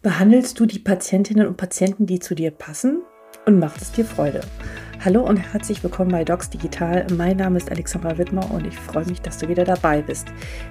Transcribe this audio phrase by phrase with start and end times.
[0.00, 3.02] Behandelst du die Patientinnen und Patienten, die zu dir passen
[3.46, 4.42] und macht es dir Freude?
[5.04, 7.04] Hallo und herzlich willkommen bei Docs Digital.
[7.16, 10.28] Mein Name ist Alexandra Wittmer und ich freue mich, dass du wieder dabei bist.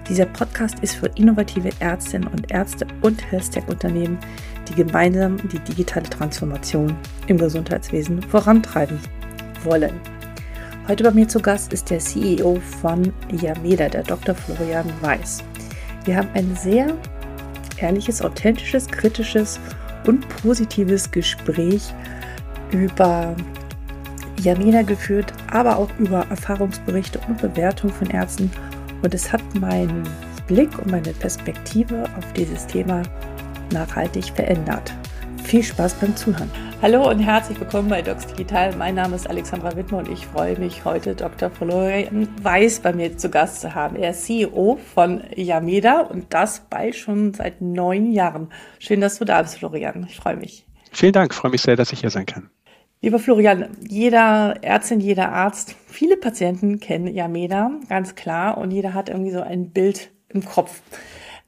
[0.07, 4.17] Dieser Podcast ist für innovative Ärztinnen und Ärzte und Health-Tech-Unternehmen,
[4.69, 6.96] die gemeinsam die digitale Transformation
[7.28, 8.98] im Gesundheitswesen vorantreiben
[9.66, 10.00] wollen.
[10.88, 14.34] Heute bei mir zu Gast ist der CEO von Yameda, der Dr.
[14.36, 15.44] Florian Weiß.
[16.05, 16.96] Wir haben ein sehr
[17.82, 19.59] ehrliches, authentisches, kritisches
[20.05, 21.94] und positives Gespräch
[22.72, 23.35] über
[24.41, 28.52] Yamina geführt, aber auch über Erfahrungsberichte und Bewertung von Ärzten.
[29.02, 30.04] Und es hat meinen
[30.48, 33.04] Blick und meine Perspektive auf dieses Thema
[33.71, 34.94] nachhaltig verändert.
[35.47, 36.51] Viel Spaß beim Zuhören.
[36.81, 38.75] Hallo und herzlich willkommen bei Docs Digital.
[38.75, 41.49] Mein Name ist Alexandra Wittmer und ich freue mich, heute Dr.
[41.49, 43.95] Florian Weiß bei mir zu Gast zu haben.
[43.95, 48.51] Er ist CEO von Yameda und das bald schon seit neun Jahren.
[48.79, 50.05] Schön, dass du da bist, Florian.
[50.09, 50.65] Ich freue mich.
[50.91, 51.31] Vielen Dank.
[51.31, 52.49] Ich freue mich sehr, dass ich hier sein kann.
[53.01, 59.07] Lieber Florian, jeder Ärztin, jeder Arzt, viele Patienten kennen Yameda, ganz klar, und jeder hat
[59.07, 60.82] irgendwie so ein Bild im Kopf.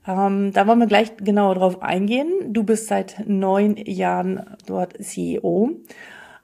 [0.09, 2.51] Ähm, da wollen wir gleich genauer drauf eingehen.
[2.51, 5.69] Du bist seit neun Jahren dort CEO,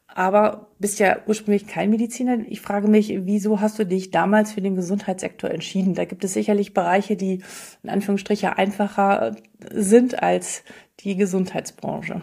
[0.07, 2.37] aber bist ja ursprünglich kein Mediziner.
[2.47, 5.95] Ich frage mich, wieso hast du dich damals für den Gesundheitssektor entschieden?
[5.95, 7.41] Da gibt es sicherlich Bereiche, die
[7.81, 9.35] in Anführungsstrichen einfacher
[9.71, 10.63] sind als
[10.99, 12.21] die Gesundheitsbranche.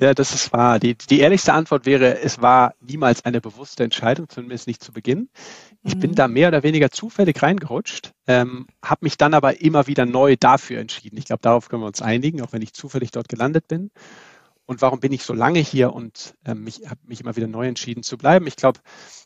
[0.00, 0.78] Ja, das ist wahr.
[0.78, 5.28] Die, die ehrlichste Antwort wäre, es war niemals eine bewusste Entscheidung, zumindest nicht zu Beginn.
[5.82, 6.00] Ich mhm.
[6.00, 10.36] bin da mehr oder weniger zufällig reingerutscht, ähm, habe mich dann aber immer wieder neu
[10.40, 11.18] dafür entschieden.
[11.18, 13.90] Ich glaube, darauf können wir uns einigen, auch wenn ich zufällig dort gelandet bin.
[14.64, 17.66] Und warum bin ich so lange hier und ähm, mich habe mich immer wieder neu
[17.66, 18.46] entschieden zu bleiben?
[18.46, 18.80] Ich glaube,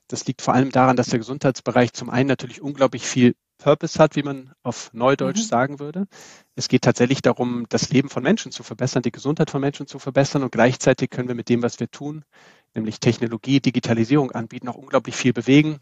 [0.08, 4.16] das liegt vor allem daran, dass der Gesundheitsbereich zum einen natürlich unglaublich viel Purpose hat,
[4.16, 5.48] wie man auf Neudeutsch mhm.
[5.48, 6.06] sagen würde.
[6.54, 9.98] Es geht tatsächlich darum, das Leben von Menschen zu verbessern, die Gesundheit von Menschen zu
[9.98, 12.24] verbessern und gleichzeitig können wir mit dem, was wir tun,
[12.74, 15.78] nämlich Technologie, Digitalisierung anbieten, auch unglaublich viel bewegen.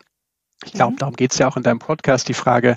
[0.64, 0.98] Ich glaube, mhm.
[0.98, 2.76] darum geht es ja auch in deinem Podcast, die Frage,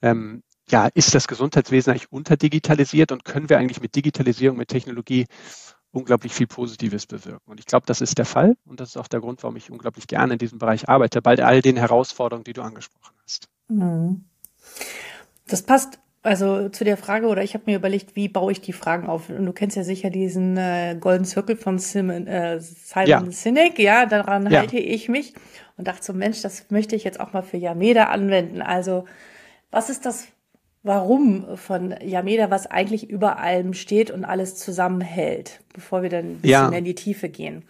[0.00, 5.26] ähm, ja, ist das Gesundheitswesen eigentlich unterdigitalisiert und können wir eigentlich mit Digitalisierung, mit Technologie
[5.92, 7.50] unglaublich viel Positives bewirken.
[7.50, 9.70] Und ich glaube, das ist der Fall und das ist auch der Grund, warum ich
[9.70, 13.48] unglaublich gerne in diesem Bereich arbeite, bei all den Herausforderungen, die du angesprochen hast.
[13.78, 14.24] Mhm.
[15.46, 18.72] Das passt also zu der Frage, oder ich habe mir überlegt, wie baue ich die
[18.72, 19.28] Fragen auf?
[19.28, 23.30] Und du kennst ja sicher diesen äh, Golden Circle von Simon, äh, Simon ja.
[23.30, 24.60] Sinek, ja, daran ja.
[24.60, 25.34] halte ich mich
[25.76, 28.62] und dachte so, Mensch, das möchte ich jetzt auch mal für Yameda anwenden.
[28.62, 29.04] Also,
[29.72, 30.28] was ist das
[30.84, 36.38] Warum von Yameda, was eigentlich über allem steht und alles zusammenhält, bevor wir dann ein
[36.38, 36.68] bisschen ja.
[36.68, 37.64] mehr in die Tiefe gehen?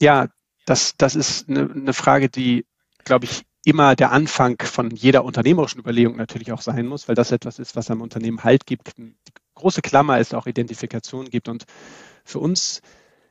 [0.00, 0.28] Ja,
[0.66, 2.64] das, das ist eine, eine Frage, die,
[3.04, 7.32] glaube ich, immer der Anfang von jeder unternehmerischen Überlegung natürlich auch sein muss, weil das
[7.32, 8.96] etwas ist, was einem Unternehmen Halt gibt.
[8.96, 9.12] Die
[9.56, 11.48] große Klammer ist auch Identifikation gibt.
[11.48, 11.64] Und
[12.24, 12.80] für uns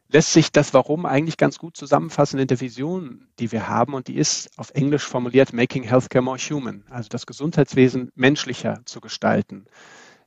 [0.09, 3.93] lässt sich das Warum eigentlich ganz gut zusammenfassen in der Vision, die wir haben.
[3.93, 8.99] Und die ist auf Englisch formuliert Making Healthcare More Human, also das Gesundheitswesen menschlicher zu
[8.99, 9.67] gestalten.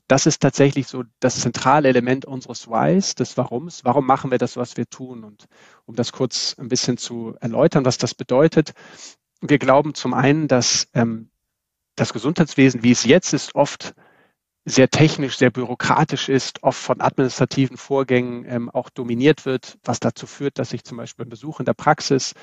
[0.06, 3.84] Das ist tatsächlich so das zentrale Element unseres Whys, des Warums.
[3.84, 5.22] Warum machen wir das, was wir tun?
[5.22, 5.48] Und
[5.84, 8.72] um das kurz ein bisschen zu erläutern, was das bedeutet,
[9.40, 11.30] wir glauben zum einen, dass ähm,
[11.96, 13.94] das Gesundheitswesen, wie es jetzt ist, oft
[14.64, 20.26] sehr technisch, sehr bürokratisch ist, oft von administrativen Vorgängen ähm, auch dominiert wird, was dazu
[20.26, 22.34] führt, dass ich zum Beispiel beim Besuch in der Praxis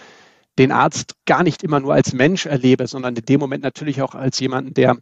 [0.57, 4.15] den Arzt gar nicht immer nur als Mensch erlebe, sondern in dem Moment natürlich auch
[4.15, 4.97] als jemanden, der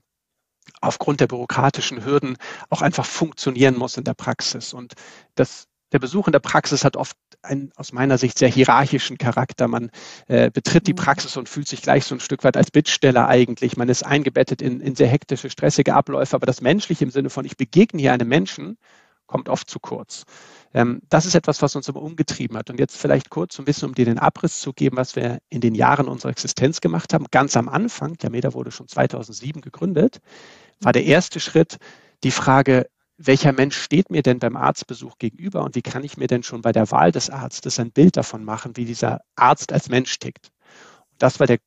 [0.81, 2.37] aufgrund der bürokratischen Hürden
[2.69, 4.73] auch einfach funktionieren muss in der Praxis.
[4.73, 4.93] Und
[5.35, 9.67] das der Besuch in der Praxis hat oft einen aus meiner Sicht sehr hierarchischen Charakter.
[9.67, 9.91] Man
[10.27, 10.97] äh, betritt die mhm.
[10.97, 13.77] Praxis und fühlt sich gleich so ein Stück weit als Bittsteller eigentlich.
[13.77, 17.45] Man ist eingebettet in, in sehr hektische, stressige Abläufe, aber das Menschliche im Sinne von
[17.45, 18.77] ich begegne hier einem Menschen
[19.27, 20.25] kommt oft zu kurz.
[20.73, 22.69] Ähm, das ist etwas, was uns immer umgetrieben hat.
[22.69, 25.61] Und jetzt vielleicht kurz ein bisschen, um dir den Abriss zu geben, was wir in
[25.61, 27.27] den Jahren unserer Existenz gemacht haben.
[27.31, 30.19] Ganz am Anfang, der Meda wurde schon 2007 gegründet,
[30.81, 31.77] war der erste Schritt
[32.23, 32.87] die Frage,
[33.17, 36.61] welcher Mensch steht mir denn beim Arztbesuch gegenüber und wie kann ich mir denn schon
[36.61, 40.51] bei der Wahl des Arztes ein Bild davon machen, wie dieser Arzt als Mensch tickt.
[41.19, 41.59] das war der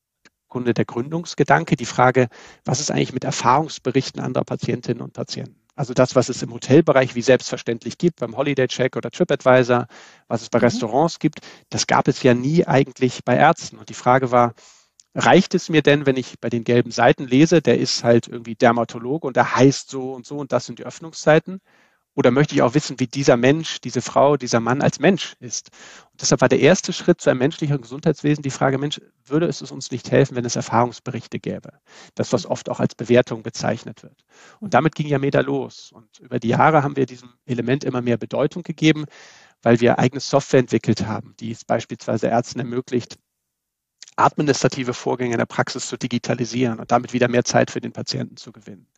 [0.49, 2.29] Grunde der Gründungsgedanke, die Frage,
[2.65, 5.61] was ist eigentlich mit Erfahrungsberichten anderer Patientinnen und Patienten?
[5.75, 9.87] Also das, was es im Hotelbereich wie selbstverständlich gibt, beim Holiday Check oder TripAdvisor,
[10.27, 10.65] was es bei mhm.
[10.65, 13.77] Restaurants gibt, das gab es ja nie eigentlich bei Ärzten.
[13.77, 14.55] Und die Frage war,
[15.17, 18.55] reicht es mir denn, wenn ich bei den gelben Seiten lese, der ist halt irgendwie
[18.55, 21.61] Dermatologe und der heißt so und so und das sind die Öffnungszeiten?
[22.15, 25.71] Oder möchte ich auch wissen, wie dieser Mensch, diese Frau, dieser Mann als Mensch ist?
[26.13, 29.61] Und deshalb war der erste Schritt zu einem menschlichen Gesundheitswesen die Frage, Mensch, würde es
[29.71, 31.75] uns nicht helfen, wenn es Erfahrungsberichte gäbe?
[32.15, 34.25] Das, was oft auch als Bewertung bezeichnet wird.
[34.61, 35.93] Und damit ging Yameda los.
[35.93, 39.05] Und über die Jahre haben wir diesem Element immer mehr Bedeutung gegeben,
[39.61, 43.19] weil wir eigene Software entwickelt haben, die es beispielsweise Ärzten ermöglicht,
[44.17, 48.37] administrative Vorgänge in der Praxis zu digitalisieren und damit wieder mehr Zeit für den Patienten
[48.37, 48.89] zu gewinnen.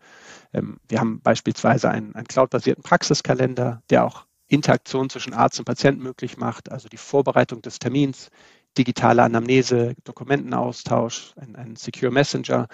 [0.53, 6.01] Ähm, wir haben beispielsweise einen, einen cloud-basierten Praxiskalender, der auch Interaktion zwischen Arzt und Patient
[6.01, 8.31] möglich macht, also die Vorbereitung des Termins,
[8.79, 12.69] digitale Anamnese, Dokumentenaustausch, ein, ein Secure Messenger,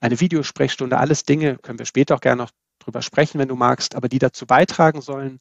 [0.00, 3.94] eine Videosprechstunde, alles Dinge, können wir später auch gerne noch drüber sprechen, wenn du magst,
[3.94, 5.38] aber die dazu beitragen sollen,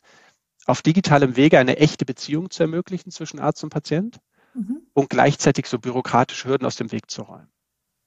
[0.65, 4.19] auf digitalem Wege eine echte Beziehung zu ermöglichen zwischen Arzt und Patient
[4.57, 4.81] mhm.
[4.93, 7.49] und gleichzeitig so bürokratische Hürden aus dem Weg zu räumen.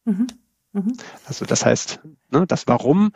[0.04, 0.26] Mhm.
[0.72, 0.96] Mhm.
[1.26, 2.00] Also das heißt,
[2.30, 3.12] ne, das Warum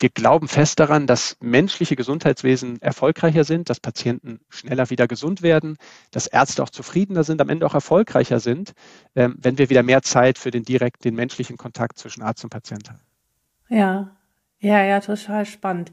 [0.00, 5.76] wir glauben fest daran, dass menschliche Gesundheitswesen erfolgreicher sind, dass Patienten schneller wieder gesund werden,
[6.10, 8.72] dass Ärzte auch zufriedener sind, am Ende auch erfolgreicher sind,
[9.14, 12.50] ähm, wenn wir wieder mehr Zeit für den direkten, den menschlichen Kontakt zwischen Arzt und
[12.50, 13.02] Patient haben.
[13.68, 14.16] Ja,
[14.58, 15.92] ja, ja, total spannend.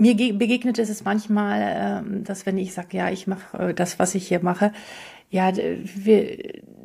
[0.00, 4.14] Mir begegnet es manchmal, ähm, dass wenn ich sage, ja, ich mache äh, das, was
[4.14, 4.72] ich hier mache,
[5.30, 6.38] ja, wir,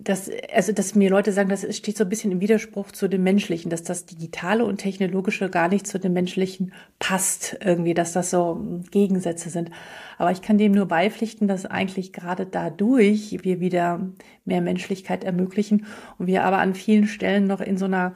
[0.04, 3.24] das, also dass mir Leute sagen, das steht so ein bisschen im Widerspruch zu dem
[3.24, 8.32] Menschlichen, dass das Digitale und Technologische gar nicht zu dem Menschlichen passt, irgendwie, dass das
[8.32, 9.72] so Gegensätze sind.
[10.18, 14.12] Aber ich kann dem nur beipflichten, dass eigentlich gerade dadurch wir wieder
[14.44, 15.86] mehr Menschlichkeit ermöglichen
[16.18, 18.14] und wir aber an vielen Stellen noch in so einer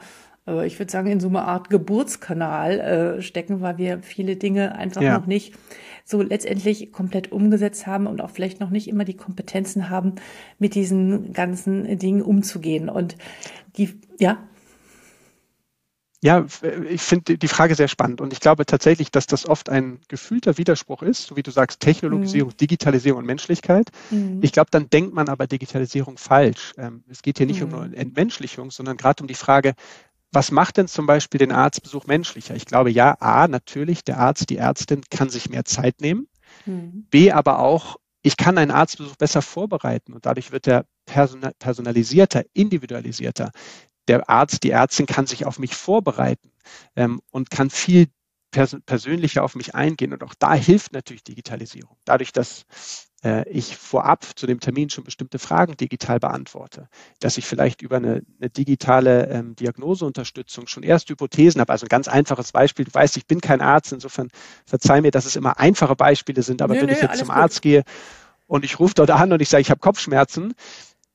[0.48, 4.74] äh, ich würde sagen, in so einer Art Geburtskanal äh, stecken, weil wir viele Dinge
[4.74, 5.18] einfach ja.
[5.18, 5.54] noch nicht
[6.04, 10.14] so letztendlich komplett umgesetzt haben und auch vielleicht noch nicht immer die Kompetenzen haben,
[10.58, 12.88] mit diesen ganzen Dingen umzugehen.
[12.88, 13.16] Und
[13.76, 14.38] die, ja.
[16.20, 16.46] Ja,
[16.88, 20.58] ich finde die Frage sehr spannend und ich glaube tatsächlich, dass das oft ein gefühlter
[20.58, 22.56] Widerspruch ist, so wie du sagst, Technologisierung, mhm.
[22.56, 23.90] Digitalisierung und Menschlichkeit.
[24.10, 24.40] Mhm.
[24.42, 26.72] Ich glaube, dann denkt man aber Digitalisierung falsch.
[26.76, 27.72] Ähm, es geht hier nicht mhm.
[27.72, 29.74] um Entmenschlichung, sondern gerade um die Frage,
[30.32, 32.54] was macht denn zum Beispiel den Arztbesuch menschlicher?
[32.54, 36.28] Ich glaube, ja, A, natürlich, der Arzt, die Ärztin kann sich mehr Zeit nehmen.
[36.66, 37.06] Mhm.
[37.10, 43.52] B, aber auch, ich kann einen Arztbesuch besser vorbereiten und dadurch wird er personalisierter, individualisierter.
[44.06, 46.50] Der Arzt, die Ärztin kann sich auf mich vorbereiten
[46.96, 48.08] ähm, und kann viel
[48.50, 50.12] pers persönlicher auf mich eingehen.
[50.12, 51.96] Und auch da hilft natürlich Digitalisierung.
[52.04, 52.64] Dadurch, dass
[53.50, 56.88] ich vorab zu dem Termin schon bestimmte Fragen digital beantworte,
[57.18, 61.72] dass ich vielleicht über eine, eine digitale ähm, Diagnoseunterstützung schon erste Hypothesen habe.
[61.72, 62.84] Also ein ganz einfaches Beispiel.
[62.84, 64.28] Du weißt, ich bin kein Arzt, insofern
[64.66, 66.62] verzeih mir, dass es immer einfache Beispiele sind.
[66.62, 67.36] Aber nö, wenn nö, ich jetzt zum gut.
[67.36, 67.82] Arzt gehe
[68.46, 70.54] und ich rufe dort an und ich sage, ich habe Kopfschmerzen,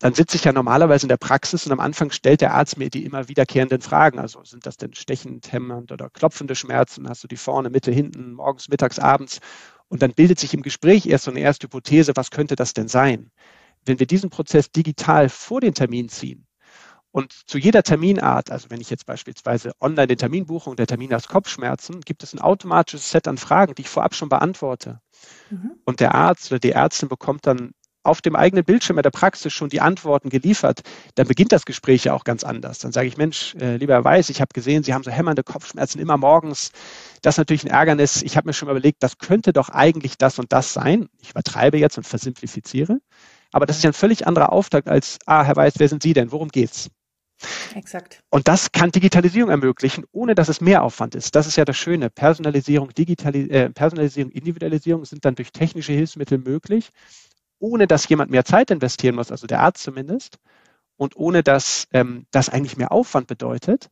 [0.04, 2.90] dann sitze ich ja normalerweise in der Praxis und am Anfang stellt der Arzt mir
[2.90, 4.20] die immer wiederkehrenden Fragen.
[4.20, 7.08] Also sind das denn stechend, hämmernd oder klopfende Schmerzen?
[7.08, 9.40] Hast du die vorne, Mitte, hinten, morgens, mittags, abends?
[9.88, 12.90] Und dann bildet sich im Gespräch erst so eine erste Hypothese, was könnte das denn
[12.90, 13.32] sein?
[13.86, 16.48] Wenn wir diesen Prozess digital vor den Termin ziehen
[17.12, 20.88] und zu jeder Terminart, also wenn ich jetzt beispielsweise online den Termin buche und der
[20.88, 25.00] Termin hat Kopfschmerzen, gibt es ein automatisches Set an Fragen, die ich vorab schon beantworte.
[25.50, 25.78] Mhm.
[25.86, 27.72] Und der Arzt oder die Ärztin bekommt dann
[28.04, 30.82] auf dem eigenen Bildschirm der Praxis schon die Antworten geliefert,
[31.16, 32.80] dann beginnt das Gespräch ja auch ganz anders.
[32.80, 35.44] Dann sage ich, Mensch, äh, lieber Herr Weiß, ich habe gesehen, Sie haben so hämmernde
[35.44, 36.72] Kopfschmerzen immer morgens.
[37.22, 38.22] Das ist natürlich ein Ärgernis.
[38.22, 41.08] Ich habe mir schon mal überlegt, das könnte doch eigentlich das und das sein.
[41.22, 43.00] Ich übertreibe jetzt und versimplifiziere.
[43.52, 46.14] Aber das ist ja ein völlig anderer Auftakt als, ah, Herr Weiß, wer sind Sie
[46.14, 46.32] denn?
[46.32, 46.90] Worum geht's?
[47.76, 48.24] Exakt.
[48.30, 51.36] Und das kann Digitalisierung ermöglichen, ohne dass es mehr Aufwand ist.
[51.36, 52.10] Das ist ja das Schöne.
[52.10, 56.90] Personalisierung, Digitalis äh, Personalisierung, Individualisierung sind dann durch technische Hilfsmittel möglich
[57.64, 60.38] ohne dass jemand mehr Zeit investieren muss, also der Arzt zumindest,
[60.98, 63.90] und ohne dass ähm, das eigentlich mehr Aufwand bedeutet.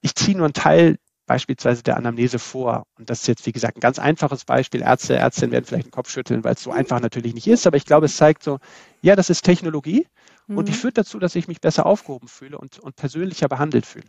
[0.00, 2.84] Ich ziehe nur einen Teil beispielsweise der Anamnese vor.
[2.98, 4.80] Und das ist jetzt, wie gesagt, ein ganz einfaches Beispiel.
[4.80, 7.66] Ärzte, Ärztinnen werden vielleicht den Kopf schütteln, weil es so einfach natürlich nicht ist.
[7.66, 8.58] Aber ich glaube, es zeigt so,
[9.02, 10.06] ja, das ist Technologie
[10.46, 10.56] mhm.
[10.56, 14.08] und die führt dazu, dass ich mich besser aufgehoben fühle und, und persönlicher behandelt fühle.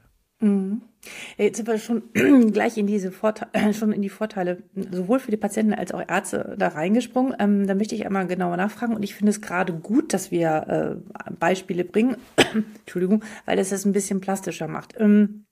[1.38, 2.04] Jetzt sind wir schon
[2.52, 6.56] gleich in diese Vorteile, schon in die Vorteile sowohl für die Patienten als auch Ärzte
[6.58, 7.36] da reingesprungen.
[7.40, 11.02] Ähm, da möchte ich einmal genauer nachfragen und ich finde es gerade gut, dass wir
[11.28, 12.18] äh, Beispiele bringen,
[12.80, 14.96] Entschuldigung, weil es das ein bisschen plastischer macht.
[14.98, 15.46] Ähm,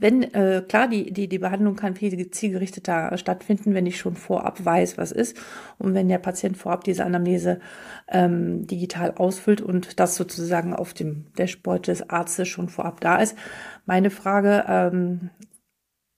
[0.00, 4.64] wenn, äh, klar, die, die, die Behandlung kann viel zielgerichteter stattfinden, wenn ich schon vorab
[4.64, 5.36] weiß, was ist.
[5.76, 7.60] Und wenn der Patient vorab diese Anamnese
[8.08, 13.36] ähm, digital ausfüllt und das sozusagen auf dem Dashboard des Arztes schon vorab da ist.
[13.84, 15.28] Meine Frage ähm,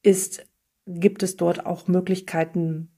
[0.05, 0.47] ist,
[0.87, 2.92] gibt es dort auch Möglichkeiten,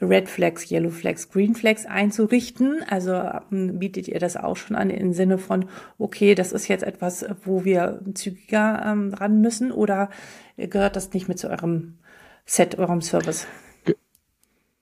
[0.00, 2.82] Red Flags, Yellow Flags, Green Flags einzurichten.
[2.88, 3.12] Also
[3.50, 5.68] ähm, bietet ihr das auch schon an im Sinne von,
[5.98, 10.10] okay, das ist jetzt etwas, wo wir zügiger ähm, ran müssen oder
[10.56, 11.98] gehört das nicht mit zu eurem
[12.44, 13.46] Set, eurem Service?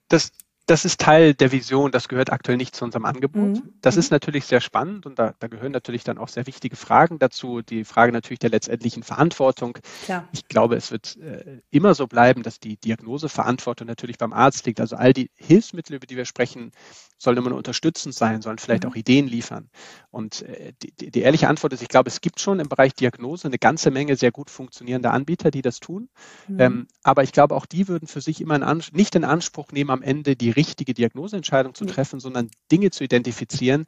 [0.09, 0.33] das,
[0.67, 3.55] das ist Teil der Vision, das gehört aktuell nicht zu unserem Angebot.
[3.55, 3.75] Mhm.
[3.81, 4.01] Das mhm.
[4.01, 7.63] ist natürlich sehr spannend und da, da, gehören natürlich dann auch sehr wichtige Fragen dazu.
[7.63, 9.79] Die Frage natürlich der letztendlichen Verantwortung.
[10.05, 10.29] Klar.
[10.33, 14.81] Ich glaube, es wird äh, immer so bleiben, dass die Diagnoseverantwortung natürlich beim Arzt liegt.
[14.81, 16.73] Also all die Hilfsmittel, über die wir sprechen,
[17.19, 18.91] sollen immer nur unterstützend sein, sollen vielleicht mhm.
[18.91, 19.71] auch Ideen liefern.
[20.11, 23.49] Und äh, die, die, ehrliche Antwort ist, ich glaube, es gibt schon im Bereich Diagnose
[23.49, 26.09] eine ganze Menge sehr gut funktionierende Anbieter, die das tun.
[26.49, 26.61] Mhm.
[26.61, 29.91] Ähm, aber ich glaube, auch die würden für sich immer in nicht in Anspruch nehmen,
[29.91, 33.87] am Ende die richtige Diagnoseentscheidung zu treffen, sondern Dinge zu identifizieren,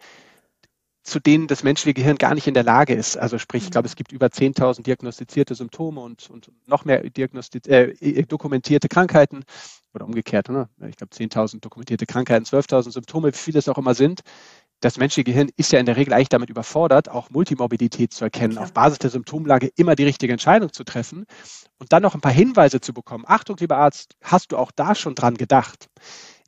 [1.09, 3.17] zu denen das menschliche Gehirn gar nicht in der Lage ist.
[3.17, 8.23] Also sprich, ich glaube, es gibt über 10.000 diagnostizierte Symptome und, und noch mehr äh,
[8.25, 9.45] dokumentierte Krankheiten
[9.99, 10.69] oder umgekehrt, ne?
[10.89, 14.21] ich glaube 10.000 dokumentierte Krankheiten, 12.000 Symptome, wie viele es auch immer sind.
[14.81, 18.53] Das menschliche Gehirn ist ja in der Regel eigentlich damit überfordert, auch Multimorbidität zu erkennen,
[18.53, 18.65] Klar.
[18.65, 21.27] auf Basis der Symptomlage immer die richtige Entscheidung zu treffen
[21.79, 23.25] und dann noch ein paar Hinweise zu bekommen.
[23.27, 25.89] Achtung, lieber Arzt, hast du auch da schon dran gedacht?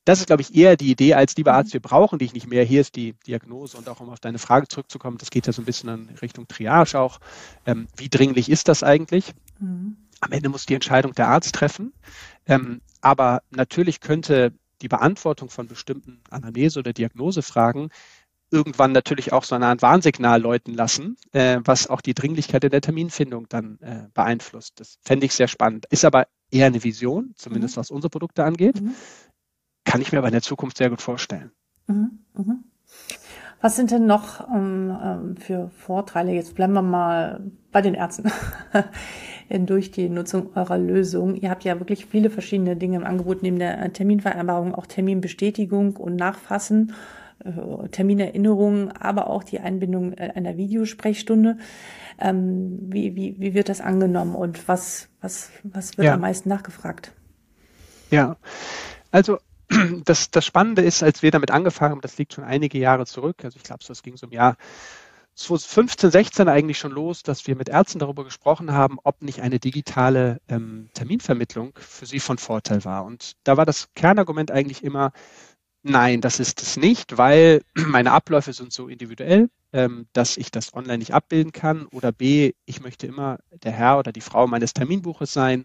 [0.05, 2.65] Das ist, glaube ich, eher die Idee als, lieber Arzt, wir brauchen dich nicht mehr.
[2.65, 5.61] Hier ist die Diagnose und auch um auf deine Frage zurückzukommen, das geht ja so
[5.61, 7.19] ein bisschen in Richtung Triage auch.
[7.67, 9.33] Ähm, wie dringlich ist das eigentlich?
[9.59, 9.97] Mhm.
[10.21, 11.93] Am Ende muss die Entscheidung der Arzt treffen.
[12.47, 14.53] Ähm, aber natürlich könnte
[14.83, 17.91] die Beantwortung von bestimmten Anamnese- oder Diagnosefragen
[18.51, 22.71] irgendwann natürlich auch so eine Art Warnsignal läuten lassen, äh, was auch die Dringlichkeit in
[22.71, 24.81] der Terminfindung dann äh, beeinflusst.
[24.81, 25.87] Das fände ich sehr spannend.
[25.91, 27.81] Ist aber eher eine Vision, zumindest mhm.
[27.81, 28.81] was unsere Produkte angeht.
[28.81, 28.97] Mhm
[29.91, 31.51] kann ich mir aber in der Zukunft sehr gut vorstellen.
[31.89, 32.65] Mhm, mhm.
[33.61, 36.33] Was sind denn noch ähm, ähm, für Vorteile?
[36.33, 37.41] Jetzt bleiben wir mal
[37.73, 38.31] bei den Ärzten
[39.59, 41.35] durch die Nutzung eurer Lösung.
[41.35, 46.17] Ihr habt ja wirklich viele verschiedene Dinge im Angebot, neben der Terminvereinbarung auch Terminbestätigung und
[46.17, 46.95] Nachfassen,
[47.45, 51.59] äh, Terminerinnerungen, aber auch die Einbindung äh, einer Videosprechstunde.
[52.19, 56.15] Ähm, wie, wie, wie wird das angenommen und was, was, was wird ja.
[56.15, 57.13] am meisten nachgefragt?
[58.11, 58.37] Ja,
[59.11, 59.39] also
[60.05, 63.45] das, das Spannende ist, als wir damit angefangen haben, das liegt schon einige Jahre zurück,
[63.45, 64.57] also ich glaube, das ging so im Jahr
[65.35, 69.59] 2015, 16 eigentlich schon los, dass wir mit Ärzten darüber gesprochen haben, ob nicht eine
[69.59, 73.05] digitale ähm, Terminvermittlung für sie von Vorteil war.
[73.05, 75.13] Und da war das Kernargument eigentlich immer,
[75.83, 80.75] nein, das ist es nicht, weil meine Abläufe sind so individuell, ähm, dass ich das
[80.75, 81.87] online nicht abbilden kann.
[81.87, 85.65] Oder B, ich möchte immer der Herr oder die Frau meines Terminbuches sein.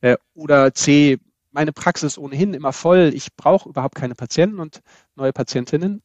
[0.00, 1.18] Äh, oder C,
[1.52, 4.80] meine Praxis ohnehin immer voll, ich brauche überhaupt keine Patienten und
[5.14, 6.02] neue Patientinnen.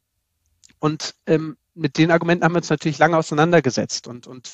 [0.79, 4.51] Und ähm, mit den Argumenten haben wir uns natürlich lange auseinandergesetzt und, und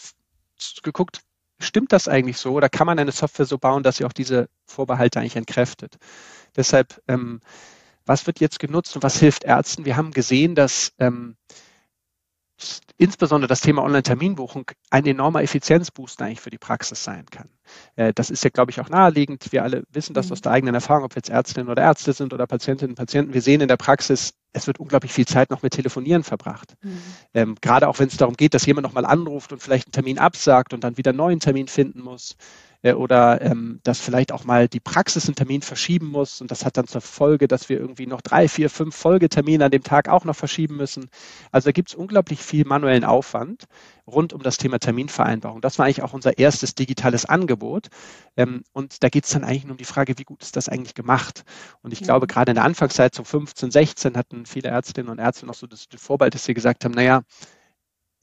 [0.84, 1.22] geguckt,
[1.60, 4.50] stimmt das eigentlich so oder kann man eine Software so bauen, dass sie auch diese
[4.66, 5.98] Vorbehalte eigentlich entkräftet?
[6.56, 7.42] Deshalb, ähm,
[8.06, 9.86] was wird jetzt genutzt und was hilft Ärzten?
[9.86, 11.38] Wir haben gesehen, dass ähm,
[12.98, 17.50] insbesondere das Thema Online-Terminbuchung ein enormer Effizienzboost eigentlich für die Praxis sein kann.
[17.96, 19.52] Äh, das ist ja, glaube ich, auch naheliegend.
[19.52, 20.34] Wir alle wissen das mhm.
[20.34, 23.34] aus der eigenen Erfahrung, ob wir jetzt Ärztinnen oder Ärzte sind oder Patientinnen und Patienten.
[23.34, 26.76] Wir sehen in der Praxis, es wird unglaublich viel Zeit noch mit Telefonieren verbracht.
[26.82, 27.02] Mhm.
[27.34, 30.20] Ähm, gerade auch wenn es darum geht, dass jemand nochmal anruft und vielleicht einen Termin
[30.20, 32.36] absagt und dann wieder einen neuen Termin finden muss
[32.84, 36.66] äh, oder ähm, dass vielleicht auch mal die Praxis einen Termin verschieben muss und das
[36.66, 40.08] hat dann zur Folge, dass wir irgendwie noch drei, vier, fünf Folgetermine an dem Tag
[40.10, 41.10] auch noch verschieben müssen.
[41.52, 43.66] Also da gibt es unglaublich viel manuellen Aufwand
[44.06, 45.62] rund um das Thema Terminvereinbarung.
[45.62, 47.88] Das war eigentlich auch unser erstes digitales Angebot.
[48.36, 50.70] Ähm, und da geht es dann eigentlich nur um die Frage, wie gut ist das
[50.70, 51.44] eigentlich gemacht?
[51.82, 52.08] Und ich ja.
[52.08, 55.68] glaube, gerade in der Anfangszeit, so 15, 16, hatten viele Ärztinnen und Ärzte noch so
[55.68, 57.24] das Vorbehalt, dass sie gesagt haben, naja,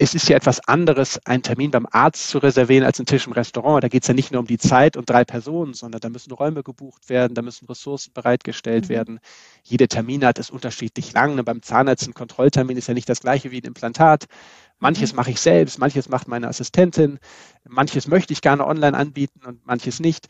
[0.02, 3.35] es ist ja etwas anderes, einen Termin beim Arzt zu reservieren als einen Tisch im
[3.35, 3.85] Restaurant.
[3.85, 6.33] Da geht es ja nicht nur um die Zeit und drei Personen, sondern da müssen
[6.33, 8.88] Räume gebucht werden, da müssen Ressourcen bereitgestellt mhm.
[8.88, 9.21] werden.
[9.62, 11.35] Jede Terminart ist unterschiedlich lang.
[11.35, 14.25] Ne, beim Zahnarzt ein Kontrolltermin ist ja nicht das gleiche wie ein Implantat.
[14.78, 15.16] Manches mhm.
[15.16, 17.19] mache ich selbst, manches macht meine Assistentin,
[17.69, 20.28] manches möchte ich gerne online anbieten und manches nicht.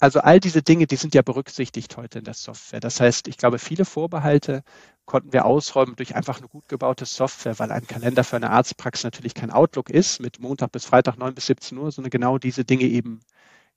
[0.00, 2.80] Also all diese Dinge, die sind ja berücksichtigt heute in der Software.
[2.80, 4.64] Das heißt, ich glaube, viele Vorbehalte
[5.06, 9.04] konnten wir ausräumen durch einfach eine gut gebaute Software, weil ein Kalender für eine Arztpraxis
[9.04, 12.64] natürlich kein Outlook ist, mit Montag bis Freitag 9 bis 17 Uhr, sondern genau diese
[12.64, 13.20] Dinge eben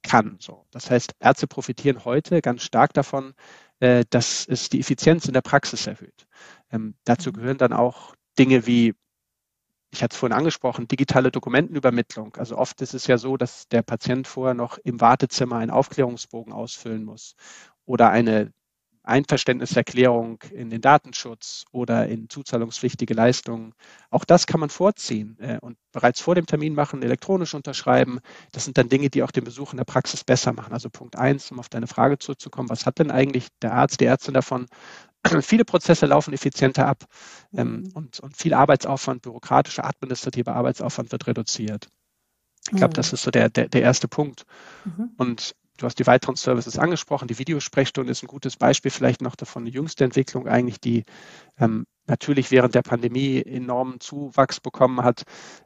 [0.04, 0.38] kann.
[0.40, 0.66] So.
[0.72, 3.34] Das heißt, Ärzte profitieren heute ganz stark davon,
[3.80, 6.28] äh, dass es die Effizienz in der Praxis erhöht.
[6.72, 7.34] Ähm, dazu mhm.
[7.34, 8.94] gehören dann auch Dinge wie
[9.90, 12.36] ich hatte es vorhin angesprochen, digitale Dokumentenübermittlung.
[12.36, 16.52] Also oft ist es ja so, dass der Patient vorher noch im Wartezimmer einen Aufklärungsbogen
[16.52, 17.36] ausfüllen muss
[17.86, 18.52] oder eine
[19.08, 23.74] Einverständniserklärung in den Datenschutz oder in zuzahlungspflichtige Leistungen.
[24.10, 28.20] Auch das kann man vorziehen äh, und bereits vor dem Termin machen, elektronisch unterschreiben.
[28.52, 30.74] Das sind dann Dinge, die auch den Besuch in der Praxis besser machen.
[30.74, 34.06] Also Punkt eins, um auf deine Frage zurückzukommen, was hat denn eigentlich der Arzt, die
[34.06, 34.68] Ärztin davon,
[35.42, 37.06] viele Prozesse laufen effizienter ab
[37.56, 37.92] ähm, mhm.
[37.94, 41.88] und, und viel Arbeitsaufwand, bürokratischer, administrativer Arbeitsaufwand wird reduziert.
[42.70, 42.96] Ich glaube, mhm.
[42.96, 44.46] das ist so der, der, der erste Punkt.
[44.84, 45.12] Mhm.
[45.18, 47.28] Und du hast die weiteren Services angesprochen.
[47.28, 51.06] Die Videosprechstunde ist ein gutes Beispiel vielleicht noch davon, eine jüngste Entwicklung eigentlich, die
[51.60, 55.24] ähm, natürlich während der Pandemie enormen Zuwachs bekommen hat,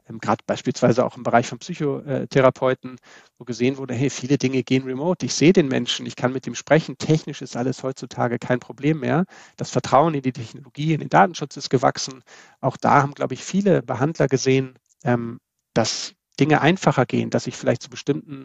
[0.08, 2.96] ähm, gerade beispielsweise auch im Bereich von Psychotherapeuten,
[3.38, 5.24] wo gesehen wurde, hey, viele Dinge gehen remote.
[5.24, 6.98] Ich sehe den Menschen, ich kann mit ihm sprechen.
[6.98, 9.24] Technisch ist alles heutzutage kein Problem mehr.
[9.56, 12.22] Das Vertrauen in die Technologie, in den Datenschutz ist gewachsen.
[12.60, 15.38] Auch da haben, glaube ich, viele Behandler gesehen, ähm,
[15.74, 18.44] dass Dinge einfacher gehen, dass ich vielleicht zu bestimmten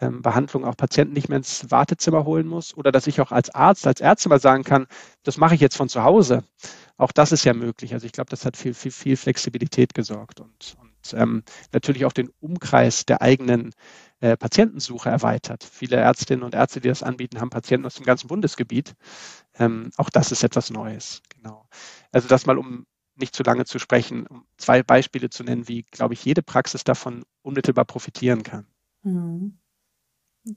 [0.00, 3.50] ähm, Behandlungen auch Patienten nicht mehr ins Wartezimmer holen muss oder dass ich auch als
[3.54, 4.86] Arzt, als Ärzte mal sagen kann,
[5.22, 6.44] das mache ich jetzt von zu Hause.
[6.96, 7.94] Auch das ist ja möglich.
[7.94, 11.42] Also ich glaube, das hat viel, viel, viel Flexibilität gesorgt und, und ähm,
[11.72, 13.72] natürlich auch den Umkreis der eigenen
[14.20, 15.64] äh, Patientensuche erweitert.
[15.64, 18.94] Viele Ärztinnen und Ärzte, die das anbieten, haben Patienten aus dem ganzen Bundesgebiet.
[19.58, 21.22] Ähm, auch das ist etwas Neues.
[21.30, 21.66] Genau.
[22.12, 25.82] Also das mal um nicht zu lange zu sprechen, um zwei Beispiele zu nennen, wie,
[25.82, 28.66] glaube ich, jede Praxis davon unmittelbar profitieren kann.
[29.02, 29.58] Mhm.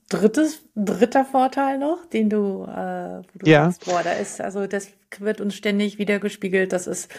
[0.09, 3.65] Drittes, dritter Vorteil noch, den du, äh, wo du ja.
[3.65, 7.11] sagst, boah, da ist, also das wird uns ständig wieder gespiegelt, das ist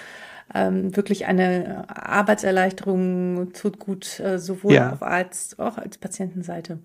[0.52, 4.92] ähm, wirklich eine Arbeitserleichterung, tut gut, äh, sowohl ja.
[4.92, 6.78] auf als auch als Patientenseite.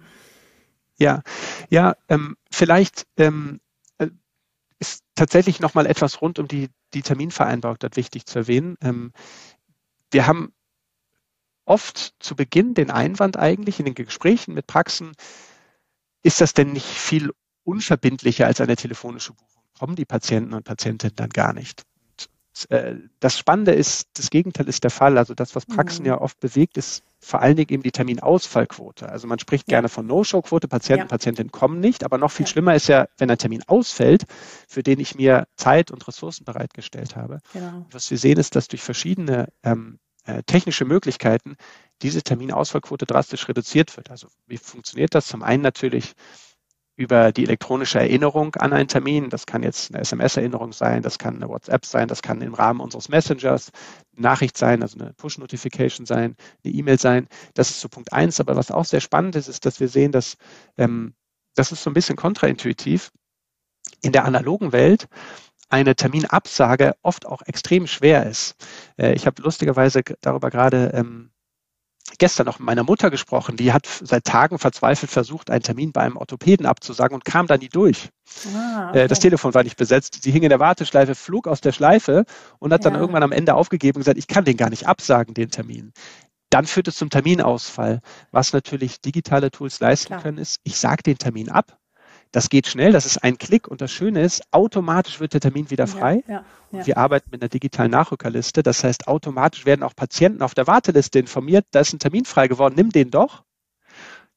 [0.98, 1.22] Ja,
[1.70, 3.60] ja, ähm, vielleicht ähm,
[3.98, 4.08] äh,
[4.80, 8.76] ist tatsächlich nochmal etwas rund um die die Terminvereinbarung dort wichtig zu erwähnen.
[8.82, 9.12] Ähm,
[10.12, 10.54] wir haben
[11.66, 15.12] oft zu Beginn den Einwand eigentlich in den Gesprächen mit Praxen,
[16.24, 17.32] ist das denn nicht viel
[17.64, 19.64] unverbindlicher als eine telefonische Buchung?
[19.78, 21.84] Kommen die Patienten und Patientinnen dann gar nicht?
[22.68, 25.18] Äh, das Spannende ist, das Gegenteil ist der Fall.
[25.18, 26.08] Also das, was Praxen mhm.
[26.08, 29.10] ja oft bewegt, ist vor allen Dingen eben die Terminausfallquote.
[29.10, 29.78] Also man spricht ja.
[29.78, 31.08] gerne von No-Show-Quote, Patienten, ja.
[31.08, 32.52] Patientinnen kommen nicht, aber noch viel ja.
[32.52, 34.26] schlimmer ist ja, wenn ein Termin ausfällt,
[34.68, 37.40] für den ich mir Zeit und Ressourcen bereitgestellt habe.
[37.54, 37.86] Genau.
[37.92, 40.00] Was wir sehen, ist, dass durch verschiedene ähm,
[40.30, 41.56] äh, technische Möglichkeiten
[42.02, 44.12] diese Terminausfallquote drastisch reduziert wird.
[44.12, 45.28] Also wie funktioniert das?
[45.28, 46.14] Zum einen natürlich
[46.96, 49.30] über die elektronische Erinnerung an einen Termin.
[49.30, 52.82] Das kann jetzt eine SMS-Erinnerung sein, das kann eine WhatsApp sein, das kann im Rahmen
[52.82, 53.72] unseres Messengers
[54.14, 57.28] eine Nachricht sein, also eine Push-Notification sein, eine E-Mail sein.
[57.54, 58.40] Das ist so Punkt eins.
[58.40, 60.36] Aber was auch sehr spannend ist, ist, dass wir sehen, dass
[60.78, 61.14] ähm,
[61.56, 63.12] das ist so ein bisschen kontraintuitiv.
[64.02, 65.08] In der analogen Welt
[65.70, 68.56] eine Terminabsage oft auch extrem schwer ist.
[68.98, 71.32] Äh, ich habe lustigerweise darüber gerade ähm,
[72.18, 73.56] gestern noch mit meiner Mutter gesprochen.
[73.56, 77.58] Die hat seit Tagen verzweifelt versucht, einen Termin bei einem Orthopäden abzusagen und kam da
[77.58, 78.10] nie durch.
[78.56, 79.08] Ah, okay.
[79.08, 80.24] Das Telefon war nicht besetzt.
[80.24, 82.26] Sie hing in der Warteschleife, flog aus der Schleife
[82.58, 82.90] und hat ja.
[82.90, 85.94] dann irgendwann am Ende aufgegeben und gesagt, ich kann den gar nicht absagen, den Termin.
[86.50, 88.02] Dann führt es zum Terminausfall.
[88.32, 90.22] Was natürlich digitale Tools leisten Klar.
[90.22, 91.79] können, ist, ich sage den Termin ab
[92.32, 95.72] das geht schnell, das ist ein Klick und das Schöne ist, automatisch wird der Termin
[95.72, 96.24] wieder frei.
[96.28, 96.88] Ja, ja, ja.
[96.88, 98.62] Wir arbeiten mit einer digitalen Nachrückerliste.
[98.62, 102.48] Das heißt, automatisch werden auch Patienten auf der Warteliste informiert, da ist ein Termin frei
[102.48, 103.44] geworden, nimm den doch.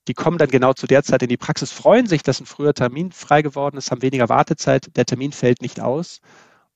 [0.08, 2.74] Die kommen dann genau zu der Zeit in die Praxis, freuen sich, dass ein früher
[2.74, 6.20] Termin frei geworden ist, haben weniger Wartezeit, der Termin fällt nicht aus.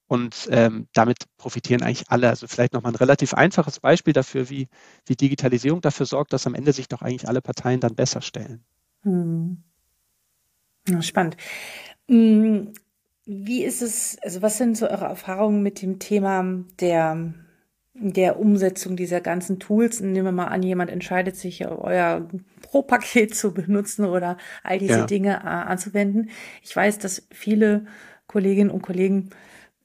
[0.09, 2.29] Und ähm, damit profitieren eigentlich alle.
[2.29, 4.69] Also vielleicht nochmal ein relativ einfaches Beispiel dafür, wie,
[5.05, 8.65] wie Digitalisierung dafür sorgt, dass am Ende sich doch eigentlich alle Parteien dann besser stellen.
[9.03, 9.65] Hm.
[11.01, 11.37] Spannend.
[12.09, 12.69] Mm,
[13.25, 16.45] wie ist es, also was sind so eure Erfahrungen mit dem Thema
[16.81, 17.35] der,
[17.95, 20.01] der Umsetzung dieser ganzen Tools?
[20.01, 22.29] Nehmen wir mal an, jemand entscheidet sich, euer
[22.63, 25.07] Pro-Paket zu benutzen oder all diese ja.
[25.07, 26.31] Dinge äh, anzuwenden.
[26.63, 27.87] Ich weiß, dass viele
[28.27, 29.31] Kolleginnen und Kollegen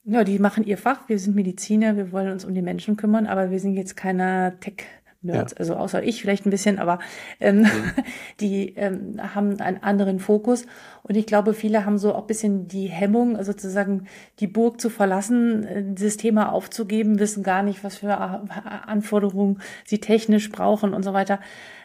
[0.04, 1.08] ja, die machen ihr Fach.
[1.08, 4.58] Wir sind Mediziner, wir wollen uns um die Menschen kümmern, aber wir sind jetzt keiner
[4.58, 4.84] Tech
[5.22, 5.58] Nerds, ja.
[5.58, 6.98] also außer ich vielleicht ein bisschen, aber
[7.40, 7.66] ähm, mhm.
[8.40, 10.66] die ähm, haben einen anderen Fokus.
[11.04, 14.06] Und ich glaube, viele haben so auch ein bisschen die Hemmung, sozusagen
[14.40, 20.00] die Burg zu verlassen, äh, dieses Thema aufzugeben, wissen gar nicht, was für Anforderungen sie
[20.00, 21.38] technisch brauchen und so weiter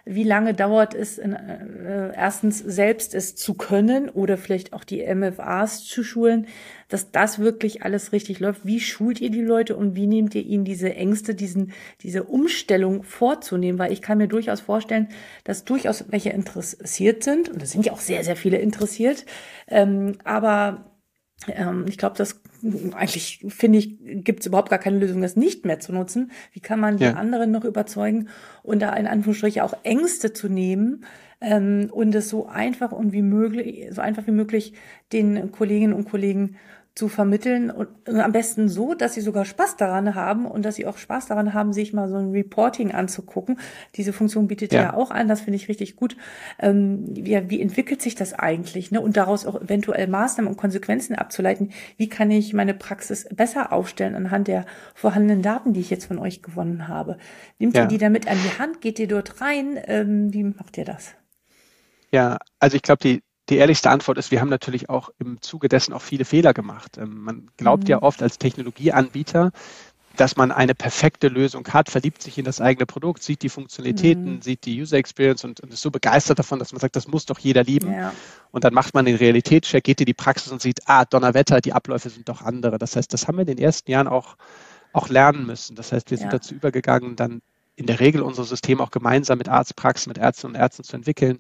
[0.08, 5.04] wie lange dauert es in, äh, erstens selbst es zu können oder vielleicht auch die
[5.04, 6.48] MFAs zu schulen,
[6.90, 8.66] dass das wirklich alles richtig läuft.
[8.66, 13.04] Wie schult ihr die Leute und wie nehmt ihr ihnen diese Ängste, diesen, diese Umstellung
[13.04, 13.80] vorzunehmen?
[13.80, 15.10] Weil ich kann mir durchaus vorstellen,
[15.44, 19.26] dass durchaus welche interessiert sind und es sind ja auch sehr, sehr viele interessiert.
[19.68, 20.92] Ähm, aber
[21.48, 22.42] ähm, ich glaube, das
[22.96, 26.32] eigentlich finde ich, gibt es überhaupt gar keine Lösung, das nicht mehr zu nutzen.
[26.54, 27.14] Wie kann man die ja.
[27.14, 28.30] anderen noch überzeugen
[28.64, 31.06] und da in Anführungsstrichen auch Ängste zu nehmen
[31.42, 34.74] ähm, und es so einfach und wie möglich, so einfach wie möglich
[35.14, 36.58] den Kolleginnen und Kollegen
[36.98, 40.88] zu vermitteln und am besten so, dass sie sogar Spaß daran haben und dass sie
[40.88, 43.60] auch Spaß daran haben, sich mal so ein Reporting anzugucken.
[43.96, 46.18] Diese Funktion bietet ja, ja auch an, das finde ich richtig gut.
[46.60, 48.90] Ähm, wie, wie entwickelt sich das eigentlich?
[48.90, 49.00] Ne?
[49.00, 51.72] Und daraus auch eventuell Maßnahmen und Konsequenzen abzuleiten.
[51.98, 56.18] Wie kann ich meine Praxis besser aufstellen anhand der vorhandenen Daten, die ich jetzt von
[56.18, 57.20] euch gewonnen habe?
[57.60, 57.84] Nimmt ja.
[57.84, 58.82] ihr die damit an die Hand?
[58.82, 59.80] Geht ihr dort rein?
[59.86, 61.14] Ähm, wie macht ihr das?
[62.12, 65.70] Ja, also ich glaube, die die ehrlichste Antwort ist, wir haben natürlich auch im Zuge
[65.70, 66.98] dessen auch viele Fehler gemacht.
[66.98, 67.90] Ähm, man glaubt mhm.
[67.90, 69.52] ja oft als Technologieanbieter,
[70.18, 74.36] dass man eine perfekte Lösung hat, verliebt sich in das eigene Produkt, sieht die Funktionalitäten,
[74.36, 74.42] mhm.
[74.42, 77.26] sieht die User Experience und, und, ist so begeistert davon, dass man sagt, das muss
[77.26, 77.94] doch jeder lieben.
[77.94, 78.14] Ja.
[78.52, 81.74] Und dann macht man den Realitätscheck, geht in die Praxis und sieht, ah, Donnerwetter, die
[81.74, 82.80] Abläufe sind doch andere.
[82.80, 84.38] Das heißt, das haben wir in den ersten Jahren auch,
[84.92, 85.76] auch lernen müssen.
[85.76, 86.40] Das heißt, wir sind ja.
[86.40, 87.42] dazu übergegangen, dann
[87.76, 91.40] in der Regel unser System auch gemeinsam mit Arztpraxen, mit Ärzten und Ärzten zu entwickeln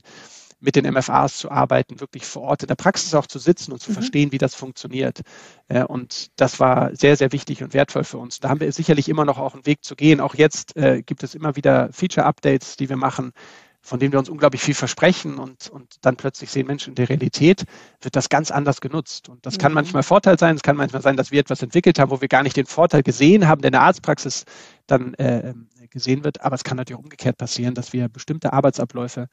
[0.60, 3.80] mit den MFAs zu arbeiten, wirklich vor Ort in der Praxis auch zu sitzen und
[3.80, 3.96] zu mhm.
[3.96, 5.22] verstehen, wie das funktioniert.
[5.68, 8.40] Äh, und das war sehr, sehr wichtig und wertvoll für uns.
[8.40, 10.20] Da haben wir sicherlich immer noch auch einen Weg zu gehen.
[10.20, 13.34] Auch jetzt äh, gibt es immer wieder Feature-Updates, die wir machen,
[13.82, 17.08] von denen wir uns unglaublich viel versprechen und, und dann plötzlich sehen Menschen in der
[17.08, 17.64] Realität
[18.02, 19.30] wird das ganz anders genutzt.
[19.30, 19.76] Und das kann mhm.
[19.76, 20.56] manchmal Vorteil sein.
[20.56, 23.04] Es kann manchmal sein, dass wir etwas entwickelt haben, wo wir gar nicht den Vorteil
[23.04, 24.44] gesehen haben, der in der Arztpraxis
[24.88, 25.54] dann äh,
[25.90, 26.42] gesehen wird.
[26.42, 29.30] Aber es kann natürlich umgekehrt passieren, dass wir bestimmte Arbeitsabläufe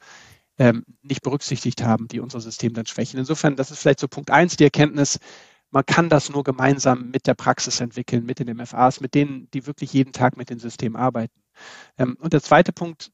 [0.57, 3.19] ähm, nicht berücksichtigt haben, die unser System dann schwächen.
[3.19, 5.19] Insofern, das ist vielleicht so Punkt eins, die Erkenntnis,
[5.71, 9.67] man kann das nur gemeinsam mit der Praxis entwickeln, mit den MFAs, mit denen, die
[9.67, 11.41] wirklich jeden Tag mit dem System arbeiten.
[11.97, 13.11] Ähm, und der zweite Punkt,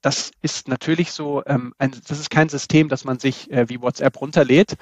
[0.00, 3.80] das ist natürlich so, ähm, ein, das ist kein System, das man sich äh, wie
[3.80, 4.76] WhatsApp runterlädt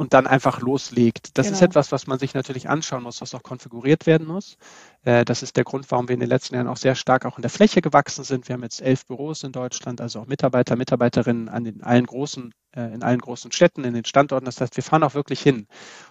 [0.00, 1.36] und dann einfach loslegt.
[1.36, 1.56] Das genau.
[1.58, 4.56] ist etwas, was man sich natürlich anschauen muss, was auch konfiguriert werden muss.
[5.02, 7.36] Äh, das ist der Grund, warum wir in den letzten Jahren auch sehr stark auch
[7.36, 8.48] in der Fläche gewachsen sind.
[8.48, 12.54] Wir haben jetzt elf Büros in Deutschland, also auch Mitarbeiter, Mitarbeiterinnen an den allen großen,
[12.74, 14.46] äh, in allen großen Städten, in den Standorten.
[14.46, 15.66] Das heißt, wir fahren auch wirklich hin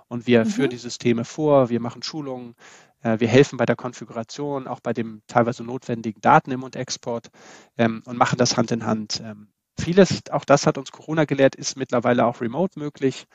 [0.08, 0.50] und wir mhm.
[0.50, 2.54] führen die Systeme vor, wir machen Schulungen,
[3.02, 7.32] äh, wir helfen bei der Konfiguration, auch bei dem teilweise notwendigen Daten im und Export
[7.80, 9.20] ähm, und machen das Hand in Hand.
[9.26, 9.48] Ähm,
[9.80, 13.26] Vieles, auch das hat uns Corona gelehrt, ist mittlerweile auch remote möglich.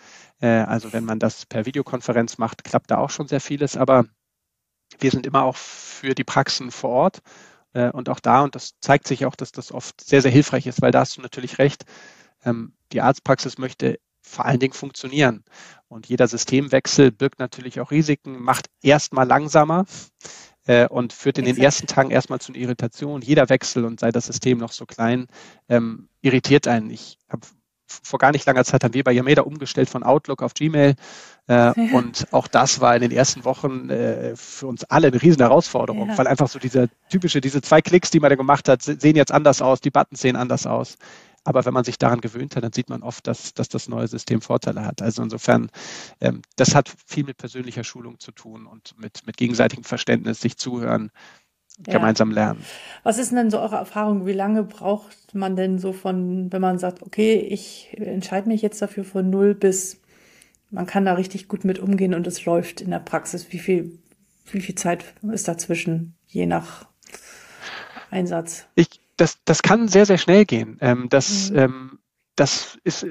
[0.40, 3.76] Äh, also wenn man das per Videokonferenz macht, klappt da auch schon sehr vieles.
[3.76, 4.04] Aber
[4.98, 7.22] wir sind immer auch für die Praxen vor Ort
[7.72, 10.66] äh, und auch da, und das zeigt sich auch, dass das oft sehr, sehr hilfreich
[10.66, 11.84] ist, weil da hast du natürlich recht.
[12.44, 15.44] Ähm, die Arztpraxis möchte vor allen Dingen funktionieren.
[15.88, 19.84] Und jeder Systemwechsel birgt natürlich auch Risiken, macht erstmal langsamer
[20.66, 21.58] äh, und führt in Exakt.
[21.58, 23.22] den ersten Tagen erstmal zu einer Irritation.
[23.22, 25.26] Jeder Wechsel und sei das System noch so klein,
[25.68, 26.90] ähm, irritiert einen.
[26.90, 27.42] Ich habe
[27.86, 30.94] vor gar nicht langer Zeit haben wir bei Yameda umgestellt von Outlook auf Gmail.
[31.46, 31.72] Äh.
[31.92, 36.08] Und auch das war in den ersten Wochen äh, für uns alle eine riesen Herausforderung,
[36.08, 36.18] ja.
[36.18, 39.32] weil einfach so diese typische, diese zwei Klicks, die man da gemacht hat, sehen jetzt
[39.32, 40.96] anders aus, die Buttons sehen anders aus.
[41.44, 44.08] Aber wenn man sich daran gewöhnt hat, dann sieht man oft, dass, dass das neue
[44.08, 45.02] System Vorteile hat.
[45.02, 45.70] Also insofern,
[46.20, 50.56] ähm, das hat viel mit persönlicher Schulung zu tun und mit, mit gegenseitigem Verständnis, sich
[50.56, 51.10] zuhören,
[51.86, 51.94] ja.
[51.94, 52.64] gemeinsam lernen.
[53.02, 54.26] Was ist denn so eure Erfahrung?
[54.26, 58.80] Wie lange braucht man denn so von, wenn man sagt, okay, ich entscheide mich jetzt
[58.80, 60.00] dafür von null bis
[60.74, 63.52] man kann da richtig gut mit umgehen und es läuft in der Praxis.
[63.52, 63.98] Wie viel,
[64.50, 66.86] wie viel Zeit ist dazwischen, je nach
[68.10, 68.66] Einsatz?
[68.74, 70.78] Ich, das, das kann sehr, sehr schnell gehen.
[70.80, 71.58] Ähm, das, mhm.
[71.58, 71.98] ähm,
[72.36, 73.06] das ist,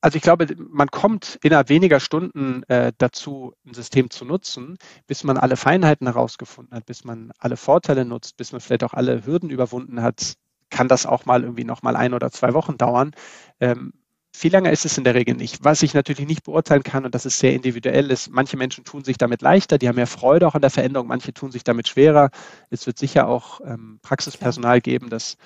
[0.00, 5.24] also ich glaube, man kommt innerhalb weniger Stunden äh, dazu, ein System zu nutzen, bis
[5.24, 9.26] man alle Feinheiten herausgefunden hat, bis man alle Vorteile nutzt, bis man vielleicht auch alle
[9.26, 10.34] Hürden überwunden hat,
[10.70, 13.12] kann das auch mal irgendwie noch mal ein oder zwei Wochen dauern.
[13.58, 13.92] Ähm,
[14.38, 15.64] viel länger ist es in der Regel nicht.
[15.64, 19.02] Was ich natürlich nicht beurteilen kann, und das ist sehr individuell, ist, manche Menschen tun
[19.04, 21.88] sich damit leichter, die haben mehr Freude auch an der Veränderung, manche tun sich damit
[21.88, 22.30] schwerer.
[22.70, 25.36] Es wird sicher auch ähm, Praxispersonal geben, das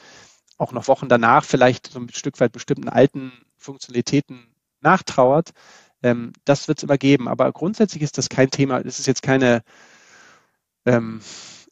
[0.59, 4.47] auch noch Wochen danach vielleicht so ein Stück weit bestimmten alten Funktionalitäten
[4.81, 5.51] nachtrauert.
[6.03, 7.29] Ähm, das wird es immer geben.
[7.29, 8.81] Aber grundsätzlich ist das kein Thema.
[8.81, 9.63] Es ist jetzt keine
[10.85, 11.21] ähm,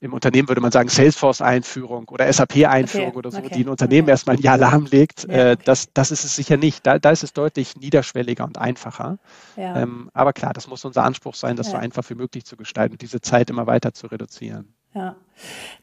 [0.01, 3.51] im Unternehmen würde man sagen Salesforce-Einführung oder SAP-Einführung okay, oder so, okay.
[3.55, 4.13] die ein Unternehmen okay.
[4.13, 5.27] erstmal ein Jahr lahmlegt.
[5.29, 6.87] Ja, äh, das, das ist es sicher nicht.
[6.87, 9.19] Da, da ist es deutlich niederschwelliger und einfacher.
[9.57, 9.83] Ja.
[9.83, 11.73] Ähm, aber klar, das muss unser Anspruch sein, das ja.
[11.73, 14.75] so einfach wie möglich zu gestalten und diese Zeit immer weiter zu reduzieren.
[14.93, 15.15] Ja,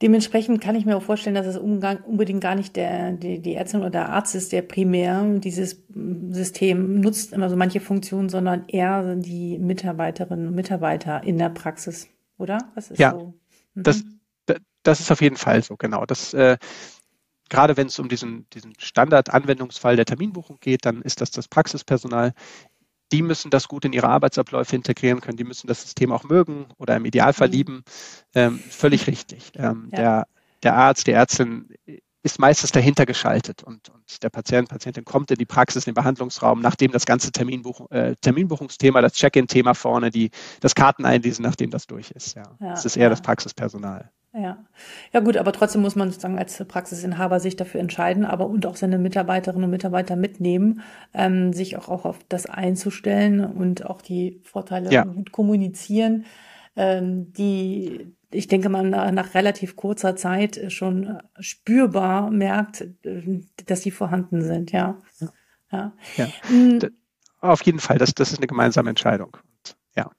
[0.02, 3.80] dementsprechend kann ich mir auch vorstellen, dass es unbedingt gar nicht der, die, die Ärztin
[3.80, 5.82] oder der Arzt ist, der primär dieses
[6.32, 12.10] System nutzt, immer so manche Funktionen, sondern eher die Mitarbeiterinnen und Mitarbeiter in der Praxis,
[12.38, 12.58] oder?
[12.76, 13.12] Was ist ja.
[13.12, 13.34] so?
[13.84, 14.20] Das, mhm.
[14.84, 16.06] das ist auf jeden Fall so, genau.
[16.06, 16.58] Das, äh,
[17.50, 22.34] gerade wenn es um diesen, diesen Standard-Anwendungsfall der Terminbuchung geht, dann ist das das Praxispersonal.
[23.12, 26.66] Die müssen das gut in ihre Arbeitsabläufe integrieren können, die müssen das System auch mögen
[26.78, 27.54] oder im Idealfall mhm.
[27.54, 27.84] lieben.
[28.36, 29.52] Ähm, völlig richtig.
[29.56, 29.98] Ähm, ja.
[29.98, 30.28] der,
[30.64, 31.70] der Arzt, die Ärztin
[32.28, 35.96] ist meistens dahinter geschaltet und, und der Patient, Patientin kommt in die Praxis, in den
[35.96, 41.88] Behandlungsraum, nachdem das ganze Terminbuch, äh, Terminbuchungsthema, das Check-in-Thema vorne, die, das Karteneinlesen, nachdem das
[41.88, 42.36] durch ist.
[42.36, 42.44] Ja.
[42.60, 43.10] ja das ist eher ja.
[43.10, 44.12] das Praxispersonal.
[44.34, 44.58] Ja.
[45.14, 48.76] ja gut, aber trotzdem muss man sozusagen als Praxisinhaber sich dafür entscheiden, aber und auch
[48.76, 50.82] seine Mitarbeiterinnen und Mitarbeiter mitnehmen,
[51.14, 55.06] ähm, sich auch, auch auf das einzustellen und auch die Vorteile ja.
[55.06, 56.26] gut kommunizieren.
[56.76, 62.88] Ähm, die ich denke, man nach relativ kurzer Zeit schon spürbar merkt,
[63.66, 65.02] dass sie vorhanden sind, ja.
[65.72, 65.94] Ja.
[66.16, 66.28] ja.
[66.50, 66.80] Mhm.
[67.40, 69.38] Auf jeden Fall, das, das ist eine gemeinsame Entscheidung.
[69.96, 70.10] Ja.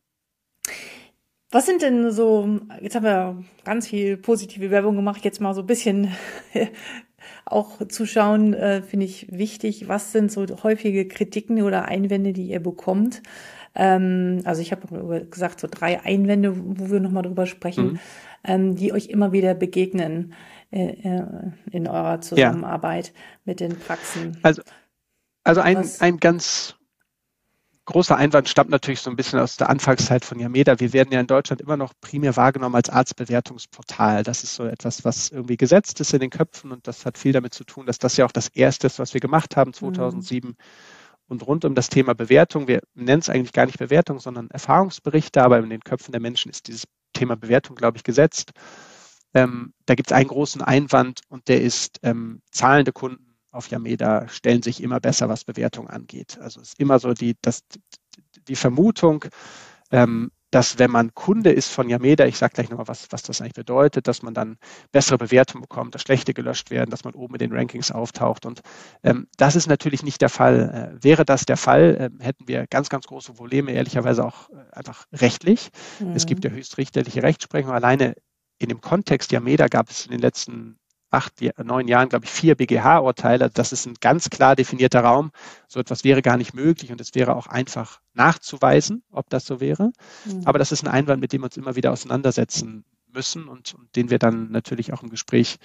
[1.50, 5.62] Was sind denn so, jetzt haben wir ganz viel positive Werbung gemacht, jetzt mal so
[5.62, 6.14] ein bisschen
[7.44, 9.88] auch zuschauen, äh, finde ich wichtig.
[9.88, 13.22] Was sind so häufige Kritiken oder Einwände, die ihr bekommt?
[13.78, 18.00] Ähm, also ich habe gesagt, so drei Einwände, wo wir nochmal drüber sprechen, mhm.
[18.44, 20.34] ähm, die euch immer wieder begegnen
[20.70, 21.22] äh, äh
[21.70, 23.12] in eurer Zusammenarbeit ja.
[23.44, 24.36] mit den Praxen.
[24.42, 24.62] Also,
[25.44, 26.74] also ein, ein ganz
[27.88, 30.78] großer Einwand stammt natürlich so ein bisschen aus der Anfangszeit von Yameda.
[30.78, 34.24] Wir werden ja in Deutschland immer noch primär wahrgenommen als Arztbewertungsportal.
[34.24, 37.32] Das ist so etwas, was irgendwie gesetzt ist in den Köpfen und das hat viel
[37.32, 40.50] damit zu tun, dass das ja auch das erste ist, was wir gemacht haben 2007.
[40.50, 40.56] Mhm.
[41.28, 45.42] Und rund um das Thema Bewertung, wir nennen es eigentlich gar nicht Bewertung, sondern Erfahrungsberichte,
[45.42, 48.52] aber in den Köpfen der Menschen ist dieses Thema Bewertung, glaube ich, gesetzt.
[49.34, 54.28] Ähm, da gibt es einen großen Einwand und der ist ähm, zahlende Kunden auf Yameda
[54.28, 56.38] stellen sich immer besser, was Bewertung angeht.
[56.38, 57.62] Also es ist immer so die, das,
[58.46, 59.24] die Vermutung,
[59.90, 63.40] ähm, dass wenn man Kunde ist von Yameda, ich sage gleich nochmal, was, was das
[63.40, 64.56] eigentlich bedeutet, dass man dann
[64.92, 68.46] bessere Bewertungen bekommt, dass schlechte gelöscht werden, dass man oben in den Rankings auftaucht.
[68.46, 68.60] Und
[69.02, 70.94] ähm, das ist natürlich nicht der Fall.
[70.98, 74.54] Äh, wäre das der Fall, äh, hätten wir ganz, ganz große Probleme, ehrlicherweise auch äh,
[74.72, 75.70] einfach rechtlich.
[76.00, 76.12] Mhm.
[76.12, 77.72] Es gibt ja höchstrichterliche Rechtsprechung.
[77.72, 78.14] Alleine
[78.58, 80.78] in dem Kontext Yameda gab es in den letzten
[81.10, 83.50] acht, neun Jahren, glaube ich, vier BGH-Urteile.
[83.50, 85.30] Das ist ein ganz klar definierter Raum.
[85.66, 89.60] So etwas wäre gar nicht möglich und es wäre auch einfach nachzuweisen, ob das so
[89.60, 89.92] wäre.
[90.24, 90.42] Mhm.
[90.44, 93.96] Aber das ist ein Einwand, mit dem wir uns immer wieder auseinandersetzen müssen und, und
[93.96, 95.58] den wir dann natürlich auch im Gespräch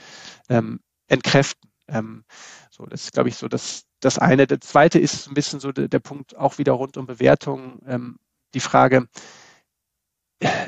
[0.50, 1.70] ähm, entkräften.
[1.88, 2.24] Ähm,
[2.72, 4.48] so, das ist, glaube ich, so das, das eine.
[4.48, 7.82] Der zweite ist ein bisschen so der, der Punkt auch wieder rund um Bewertung.
[7.86, 8.18] Ähm,
[8.54, 9.08] die Frage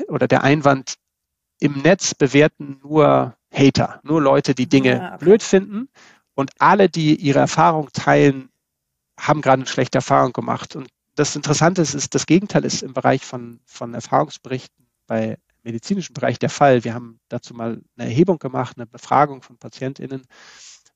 [0.08, 0.96] oder der Einwand,
[1.60, 5.24] im Netz bewerten nur Hater, nur Leute, die Dinge ja, okay.
[5.24, 5.88] blöd finden.
[6.34, 8.50] Und alle, die ihre Erfahrung teilen,
[9.18, 10.76] haben gerade eine schlechte Erfahrung gemacht.
[10.76, 16.12] Und das Interessante ist, ist, das Gegenteil ist im Bereich von, von Erfahrungsberichten bei medizinischen
[16.12, 16.84] Bereich der Fall.
[16.84, 20.26] Wir haben dazu mal eine Erhebung gemacht, eine Befragung von PatientInnen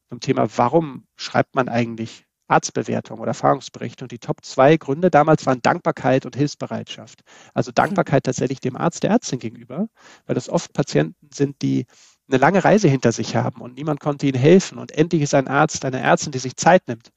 [0.08, 4.04] zum Thema, warum schreibt man eigentlich Arztbewertung oder Erfahrungsberichte.
[4.04, 7.22] Und die Top zwei Gründe damals waren Dankbarkeit und Hilfsbereitschaft.
[7.54, 9.88] Also Dankbarkeit tatsächlich dem Arzt, der Ärztin gegenüber,
[10.26, 11.86] weil das oft Patienten sind, die
[12.28, 14.78] eine lange Reise hinter sich haben und niemand konnte ihnen helfen.
[14.78, 17.10] Und endlich ist ein Arzt, eine Ärztin, die sich Zeit nimmt,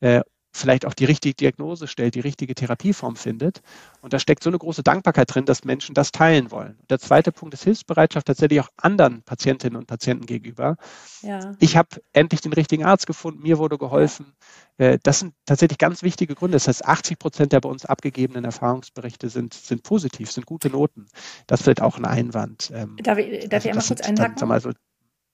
[0.00, 0.22] äh,
[0.56, 3.62] vielleicht auch die richtige Diagnose stellt, die richtige Therapieform findet.
[4.00, 6.76] Und da steckt so eine große Dankbarkeit drin, dass Menschen das teilen wollen.
[6.80, 10.76] Und der zweite Punkt ist Hilfsbereitschaft tatsächlich auch anderen Patientinnen und Patienten gegenüber.
[11.22, 11.54] Ja.
[11.60, 14.32] Ich habe endlich den richtigen Arzt gefunden, mir wurde geholfen.
[14.78, 14.96] Ja.
[14.98, 16.56] Das sind tatsächlich ganz wichtige Gründe.
[16.56, 21.06] Das heißt, 80 Prozent der bei uns abgegebenen Erfahrungsberichte sind, sind positiv, sind gute Noten.
[21.46, 22.70] Das wird auch ein Einwand.
[22.74, 24.48] Ähm, darf ich, darf also ich einmal kurz einhaken?
[24.48, 24.70] Dann, so,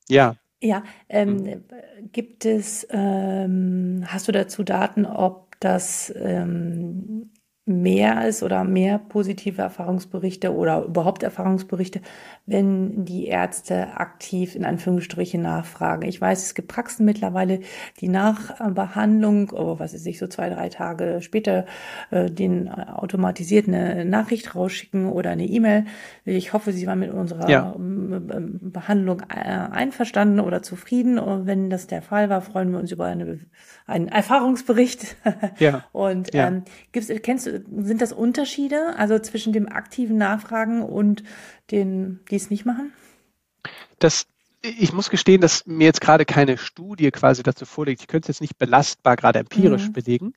[0.09, 0.37] ja.
[0.65, 1.65] Ja, ähm, mhm.
[2.13, 7.33] gibt es, ähm, hast du dazu Daten, ob das ähm,
[7.65, 12.01] mehr ist oder mehr positive Erfahrungsberichte oder überhaupt Erfahrungsberichte,
[12.45, 16.09] wenn die Ärzte aktiv in Anführungsstrichen nachfragen.
[16.09, 17.61] Ich weiß, es gibt Praxen mittlerweile,
[18.01, 21.67] die nach Behandlung, oh, was ist ich, so zwei, drei Tage später
[22.11, 25.85] äh, den automatisiert eine Nachricht rausschicken oder eine E-Mail.
[26.25, 27.77] Ich hoffe, Sie waren mit unserer ja.
[27.79, 31.21] Behandlung äh, einverstanden oder zufrieden.
[31.21, 33.39] Und wenn das der Fall war, freuen wir uns über eine,
[33.87, 35.17] einen Erfahrungsbericht.
[35.61, 35.85] Ja.
[35.93, 36.49] Und ja.
[36.49, 41.23] Ähm, gibt's, kennst du sind das Unterschiede, also zwischen dem aktiven Nachfragen und
[41.71, 42.93] den, die es nicht machen?
[43.99, 44.27] Das,
[44.63, 48.03] ich muss gestehen, dass mir jetzt gerade keine Studie quasi dazu vorliegt.
[48.03, 49.93] Ich könnte es jetzt nicht belastbar gerade empirisch mhm.
[49.93, 50.35] belegen.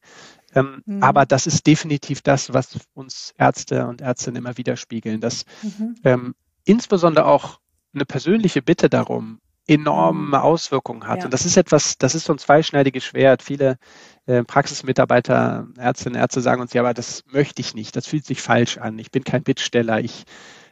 [0.53, 1.03] Ähm, mhm.
[1.03, 5.95] Aber das ist definitiv das, was uns Ärzte und Ärztinnen immer widerspiegeln, dass mhm.
[6.03, 7.59] ähm, insbesondere auch
[7.93, 10.33] eine persönliche Bitte darum, enorme mhm.
[10.35, 11.19] Auswirkungen hat.
[11.19, 11.25] Ja.
[11.25, 13.41] Und das ist etwas, das ist so ein zweischneidiges Schwert.
[13.41, 13.77] Viele
[14.25, 18.41] äh, Praxismitarbeiter, Ärztinnen, Ärzte sagen uns, ja, aber das möchte ich nicht, das fühlt sich
[18.41, 20.25] falsch an, ich bin kein Bittsteller, ich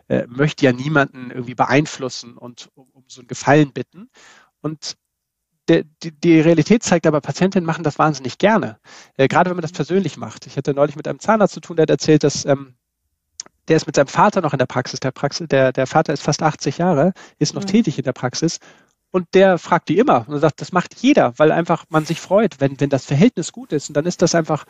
[0.09, 4.09] äh, möchte ja niemanden irgendwie beeinflussen und um, um so einen Gefallen bitten.
[4.61, 4.95] Und
[5.67, 8.79] der, die, die, Realität zeigt aber, Patientinnen machen das wahnsinnig gerne,
[9.17, 10.45] äh, gerade wenn man das persönlich macht.
[10.45, 12.75] Ich hatte neulich mit einem Zahnarzt zu tun, der hat erzählt, dass ähm,
[13.67, 14.99] der ist mit seinem Vater noch in der Praxis.
[14.99, 17.67] Der, Praxis, der, der Vater ist fast 80 Jahre, ist noch mhm.
[17.67, 18.59] tätig in der Praxis
[19.13, 22.59] und der fragt die immer und sagt, das macht jeder, weil einfach man sich freut,
[22.59, 23.87] wenn, wenn das Verhältnis gut ist.
[23.87, 24.65] Und dann ist das einfach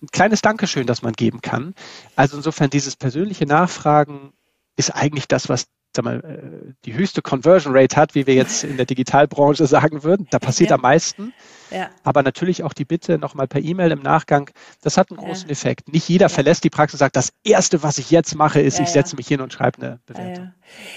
[0.00, 1.74] ein kleines Dankeschön, das man geben kann.
[2.16, 4.32] Also insofern dieses persönliche Nachfragen
[4.76, 8.64] ist eigentlich das, was sag mal, äh, die höchste Conversion Rate hat, wie wir jetzt
[8.64, 10.26] in der Digitalbranche sagen würden.
[10.30, 10.76] Da passiert ja.
[10.76, 11.34] am meisten.
[11.70, 11.90] Ja.
[12.04, 14.50] Aber natürlich auch die Bitte nochmal per E-Mail im Nachgang,
[14.82, 15.52] das hat einen großen ja.
[15.52, 15.92] Effekt.
[15.92, 16.28] Nicht jeder ja.
[16.28, 19.28] verlässt die Praxis und sagt, das Erste, was ich jetzt mache, ist, ich setze mich
[19.28, 20.52] hin und schreibe eine Bewertung.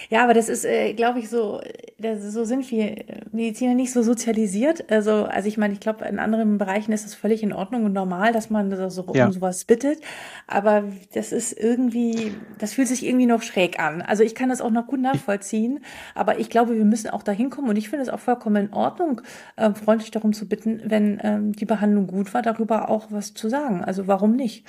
[0.10, 1.62] Ja, aber das ist, äh, glaube ich, so,
[1.98, 4.92] das, so sind wir Mediziner nicht so sozialisiert.
[4.92, 7.94] Also, also ich meine, ich glaube, in anderen Bereichen ist es völlig in Ordnung und
[7.94, 10.00] normal, dass man so um sowas bittet.
[10.48, 14.02] Aber das ist irgendwie, das fühlt sich irgendwie noch schräg an.
[14.02, 15.84] Also ich kann das auch noch gut nachvollziehen,
[16.16, 18.74] aber ich glaube, wir müssen auch dahin kommen und ich finde es auch vollkommen in
[18.74, 19.22] Ordnung,
[19.56, 23.50] äh, freundlich darum zu bitten, wenn ähm, die Behandlung gut war, darüber auch was zu
[23.50, 23.84] sagen.
[23.84, 24.66] Also warum nicht?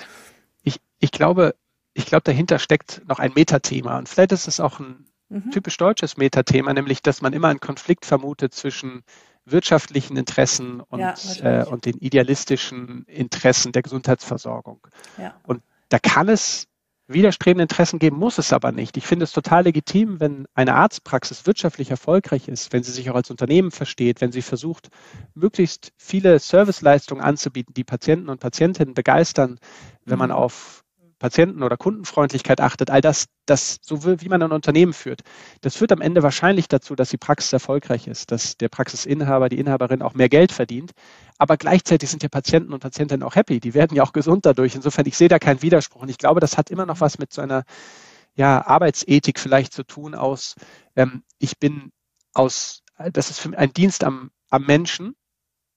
[0.63, 1.55] Ich, ich glaube,
[1.93, 5.51] ich glaube, dahinter steckt noch ein Metathema und vielleicht ist es auch ein mhm.
[5.51, 9.03] typisch deutsches Metathema, nämlich, dass man immer einen Konflikt vermutet zwischen
[9.45, 14.87] wirtschaftlichen Interessen und, ja, äh, und den idealistischen Interessen der Gesundheitsversorgung.
[15.17, 15.35] Ja.
[15.43, 16.67] Und da kann es
[17.07, 18.97] widerstrebende Interessen geben, muss es aber nicht.
[18.97, 23.15] Ich finde es total legitim, wenn eine Arztpraxis wirtschaftlich erfolgreich ist, wenn sie sich auch
[23.15, 24.89] als Unternehmen versteht, wenn sie versucht,
[25.33, 29.59] möglichst viele Serviceleistungen anzubieten, die Patienten und Patientinnen begeistern,
[30.05, 30.35] wenn man mhm.
[30.35, 30.82] auf
[31.23, 35.21] Patienten- oder Kundenfreundlichkeit achtet, all das, das, so wie man ein Unternehmen führt,
[35.61, 39.57] das führt am Ende wahrscheinlich dazu, dass die Praxis erfolgreich ist, dass der Praxisinhaber, die
[39.57, 40.91] Inhaberin auch mehr Geld verdient.
[41.37, 43.61] Aber gleichzeitig sind ja Patienten und Patientinnen auch happy.
[43.61, 44.75] Die werden ja auch gesund dadurch.
[44.75, 46.01] Insofern, ich sehe da keinen Widerspruch.
[46.01, 47.63] Und ich glaube, das hat immer noch was mit so einer
[48.35, 50.55] ja, Arbeitsethik vielleicht zu tun aus,
[50.97, 51.93] ähm, ich bin
[52.33, 52.83] aus,
[53.13, 55.15] das ist für ein Dienst am, am Menschen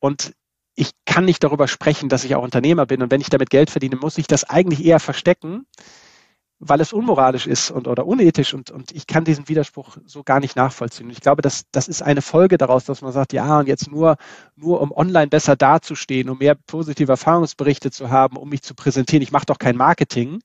[0.00, 0.32] und
[0.76, 3.70] ich kann nicht darüber sprechen, dass ich auch Unternehmer bin und wenn ich damit Geld
[3.70, 5.66] verdiene, muss ich das eigentlich eher verstecken,
[6.58, 10.40] weil es unmoralisch ist und oder unethisch und, und ich kann diesen Widerspruch so gar
[10.40, 11.06] nicht nachvollziehen.
[11.06, 13.90] Und ich glaube, das, das ist eine Folge daraus, dass man sagt, ja, und jetzt
[13.90, 14.16] nur,
[14.54, 19.22] nur um online besser dazustehen, um mehr positive Erfahrungsberichte zu haben, um mich zu präsentieren.
[19.22, 20.40] Ich mache doch kein Marketing.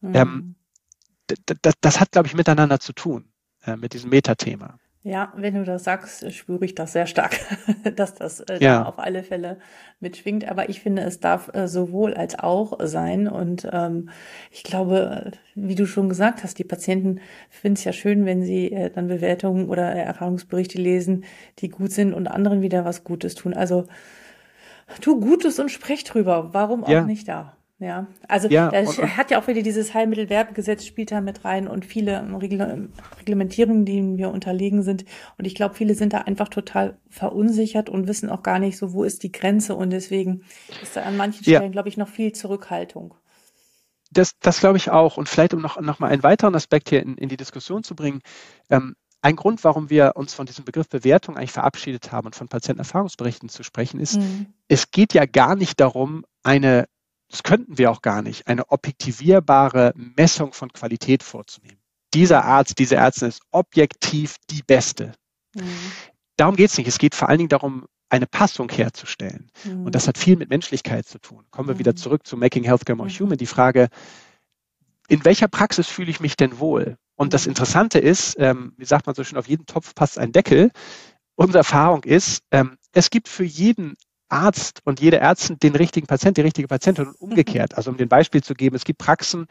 [0.00, 0.14] Mhm.
[0.14, 0.54] Ähm,
[1.62, 3.28] das, das hat, glaube ich, miteinander zu tun,
[3.64, 4.78] äh, mit diesem Metathema.
[5.04, 7.40] Ja, wenn du das sagst, spüre ich das sehr stark,
[7.96, 8.78] dass das äh, ja.
[8.78, 9.58] da auf alle Fälle
[9.98, 10.48] mitschwingt.
[10.48, 13.26] Aber ich finde, es darf äh, sowohl als auch sein.
[13.26, 14.10] Und ähm,
[14.52, 18.70] ich glaube, wie du schon gesagt hast, die Patienten finden es ja schön, wenn sie
[18.70, 21.24] äh, dann Bewertungen oder Erfahrungsberichte lesen,
[21.58, 23.54] die gut sind und anderen wieder was Gutes tun.
[23.54, 23.88] Also
[25.00, 26.50] tu Gutes und sprech drüber.
[26.52, 27.02] Warum auch ja.
[27.02, 27.56] nicht da?
[27.82, 31.84] Ja, also ja, und, hat ja auch wieder dieses Heilmittelwerbegesetz spielt da mit rein und
[31.84, 35.04] viele Reglementierungen, denen wir unterlegen sind.
[35.36, 38.92] Und ich glaube, viele sind da einfach total verunsichert und wissen auch gar nicht so,
[38.92, 39.74] wo ist die Grenze.
[39.74, 40.44] Und deswegen
[40.80, 41.68] ist da an manchen Stellen, ja.
[41.70, 43.14] glaube ich, noch viel Zurückhaltung.
[44.12, 45.16] Das, das glaube ich auch.
[45.16, 47.96] Und vielleicht, um noch, noch mal einen weiteren Aspekt hier in, in die Diskussion zu
[47.96, 48.20] bringen,
[48.70, 52.48] ähm, ein Grund, warum wir uns von diesem Begriff Bewertung eigentlich verabschiedet haben und von
[52.48, 54.46] Patientenerfahrungsberichten zu sprechen, ist, mhm.
[54.68, 56.86] es geht ja gar nicht darum, eine
[57.32, 61.78] das könnten wir auch gar nicht, eine objektivierbare Messung von Qualität vorzunehmen.
[62.12, 65.14] Dieser Arzt, diese Ärztin ist objektiv die Beste.
[65.54, 65.62] Mhm.
[66.36, 66.88] Darum geht es nicht.
[66.88, 69.50] Es geht vor allen Dingen darum, eine Passung herzustellen.
[69.64, 69.86] Mhm.
[69.86, 71.46] Und das hat viel mit Menschlichkeit zu tun.
[71.50, 71.78] Kommen wir mhm.
[71.78, 73.18] wieder zurück zu Making Healthcare More mhm.
[73.18, 73.38] Human.
[73.38, 73.88] Die Frage,
[75.08, 76.98] in welcher Praxis fühle ich mich denn wohl?
[77.14, 77.52] Und das mhm.
[77.52, 80.70] Interessante ist, ähm, wie sagt man so schön, auf jeden Topf passt ein Deckel.
[81.34, 83.96] Unsere Erfahrung ist, ähm, es gibt für jeden
[84.32, 87.76] Arzt und jede Ärztin den richtigen Patient, die richtige Patientin und umgekehrt.
[87.76, 89.46] Also um den Beispiel zu geben, es gibt Praxen,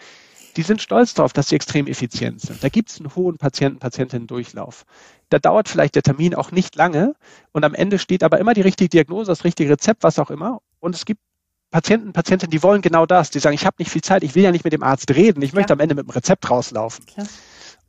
[0.57, 2.63] die sind stolz darauf, dass sie extrem effizient sind.
[2.63, 4.83] Da gibt es einen hohen Patienten-Patientinnen-Durchlauf.
[5.29, 7.15] Da dauert vielleicht der Termin auch nicht lange
[7.53, 10.61] und am Ende steht aber immer die richtige Diagnose, das richtige Rezept, was auch immer.
[10.79, 11.21] Und es gibt
[11.69, 13.29] Patienten, Patientinnen, die wollen genau das.
[13.29, 15.41] Die sagen, ich habe nicht viel Zeit, ich will ja nicht mit dem Arzt reden,
[15.41, 17.05] ich möchte am Ende mit dem Rezept rauslaufen.
[17.05, 17.27] Klar.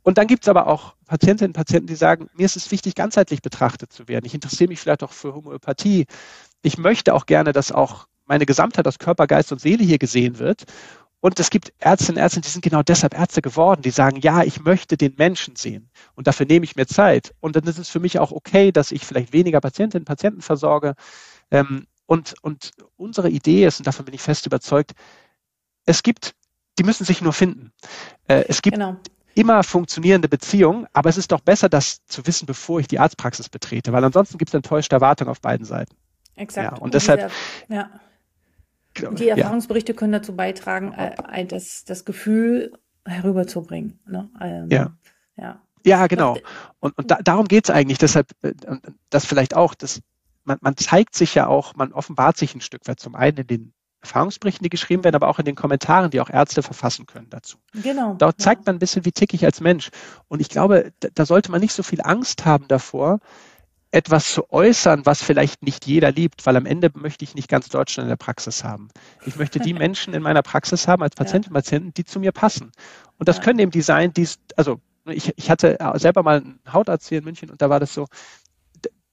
[0.03, 2.93] Und dann gibt es aber auch Patientinnen und Patienten, die sagen, mir ist es wichtig,
[2.95, 4.25] ganzheitlich betrachtet zu werden.
[4.25, 6.05] Ich interessiere mich vielleicht auch für Homöopathie
[6.63, 10.39] ich möchte auch gerne, dass auch meine Gesamtheit aus Körper, Geist und Seele hier gesehen
[10.39, 10.63] wird.
[11.19, 14.43] Und es gibt Ärztinnen und Ärzte, die sind genau deshalb Ärzte geworden, die sagen, ja,
[14.43, 17.33] ich möchte den Menschen sehen und dafür nehme ich mir Zeit.
[17.39, 20.41] Und dann ist es für mich auch okay, dass ich vielleicht weniger Patientinnen und Patienten
[20.41, 20.95] versorge.
[21.49, 24.91] Ähm, und, und unsere Idee ist, und davon bin ich fest überzeugt,
[25.85, 26.35] es gibt,
[26.77, 27.71] die müssen sich nur finden.
[28.27, 28.97] Äh, es gibt genau.
[29.33, 33.47] immer funktionierende Beziehungen, aber es ist doch besser, das zu wissen, bevor ich die Arztpraxis
[33.47, 35.95] betrete, weil ansonsten gibt es enttäuschte Erwartungen auf beiden Seiten.
[36.35, 36.71] Exakt.
[36.71, 37.31] Ja, und, und deshalb.
[37.67, 37.89] Dieser, ja.
[39.11, 42.73] Die Erfahrungsberichte können dazu beitragen, äh, das, das Gefühl
[43.05, 43.99] herüberzubringen.
[44.05, 44.29] Ne?
[44.39, 44.95] Ähm, ja.
[45.35, 45.61] ja.
[45.85, 46.37] Ja, genau.
[46.79, 47.97] Und, und da, darum geht's eigentlich.
[47.97, 48.53] Deshalb, äh,
[49.09, 50.01] das vielleicht auch, das,
[50.43, 53.47] man, man zeigt sich ja auch, man offenbart sich ein Stück weit zum einen in
[53.47, 57.29] den Erfahrungsberichten, die geschrieben werden, aber auch in den Kommentaren, die auch Ärzte verfassen können
[57.29, 57.57] dazu.
[57.73, 58.15] Genau.
[58.15, 58.63] Dort zeigt ja.
[58.71, 59.89] man ein bisschen, wie tick ich als Mensch.
[60.27, 63.19] Und ich glaube, da, da sollte man nicht so viel Angst haben davor,
[63.93, 67.69] etwas zu äußern, was vielleicht nicht jeder liebt, weil am Ende möchte ich nicht ganz
[67.69, 68.89] Deutschland in der Praxis haben.
[69.25, 72.31] Ich möchte die Menschen in meiner Praxis haben als Patientinnen und Patienten, die zu mir
[72.31, 72.71] passen.
[73.19, 74.27] Und das können eben die sein, die,
[74.57, 77.93] also ich, ich hatte selber mal einen Hautarzt hier in München und da war das
[77.93, 78.07] so,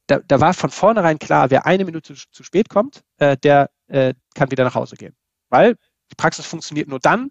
[0.06, 3.70] da, da war von vornherein klar, wer eine Minute zu, zu spät kommt, äh, der
[3.88, 5.14] äh, kann wieder nach Hause gehen.
[5.50, 5.76] Weil
[6.10, 7.30] die Praxis funktioniert nur dann,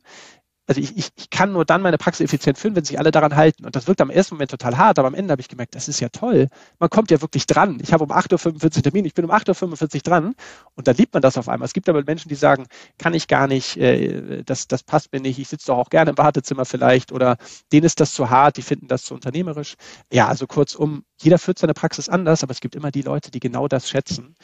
[0.69, 3.35] also ich, ich, ich kann nur dann meine Praxis effizient führen, wenn sich alle daran
[3.35, 3.65] halten.
[3.65, 5.87] Und das wirkt am ersten Moment total hart, aber am Ende habe ich gemerkt, das
[5.87, 6.47] ist ja toll.
[6.77, 7.79] Man kommt ja wirklich dran.
[7.81, 10.35] Ich habe um 8.45 Uhr Termin, ich bin um 8.45 Uhr dran
[10.75, 11.65] und dann liebt man das auf einmal.
[11.65, 12.67] Es gibt aber Menschen, die sagen,
[12.99, 16.11] kann ich gar nicht, äh, das, das passt mir nicht, ich sitze doch auch gerne
[16.11, 17.37] im Wartezimmer vielleicht oder
[17.71, 19.73] denen ist das zu hart, die finden das zu unternehmerisch.
[20.13, 23.39] Ja, also kurzum, jeder führt seine Praxis anders, aber es gibt immer die Leute, die
[23.39, 24.35] genau das schätzen.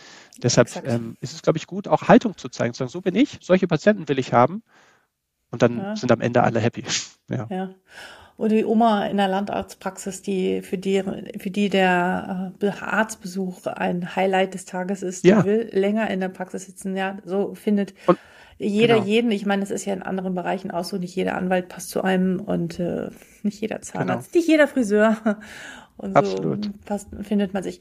[0.41, 3.13] Deshalb ähm, ist es, glaube ich, gut, auch Haltung zu zeigen, zu sagen, so bin
[3.13, 4.63] ich, solche Patienten will ich haben
[5.55, 5.95] und dann ja.
[5.95, 6.83] sind am Ende alle happy.
[7.27, 7.47] Ja.
[7.49, 7.73] ja.
[8.37, 11.01] Und die Oma in der Landarztpraxis, die für die,
[11.39, 15.43] für die der äh, Arztbesuch ein Highlight des Tages ist, die ja.
[15.43, 16.95] will länger in der Praxis sitzen.
[16.95, 18.19] Ja, so findet und,
[18.59, 19.07] jeder genau.
[19.07, 19.31] jeden.
[19.31, 20.97] Ich meine, es ist ja in anderen Bereichen auch so.
[20.97, 23.09] Nicht jeder Anwalt passt zu einem und äh,
[23.41, 24.39] nicht jeder Zahnarzt, genau.
[24.39, 25.17] nicht jeder Friseur.
[25.97, 26.85] Und so Absolut.
[26.85, 27.79] Passt, findet man sich.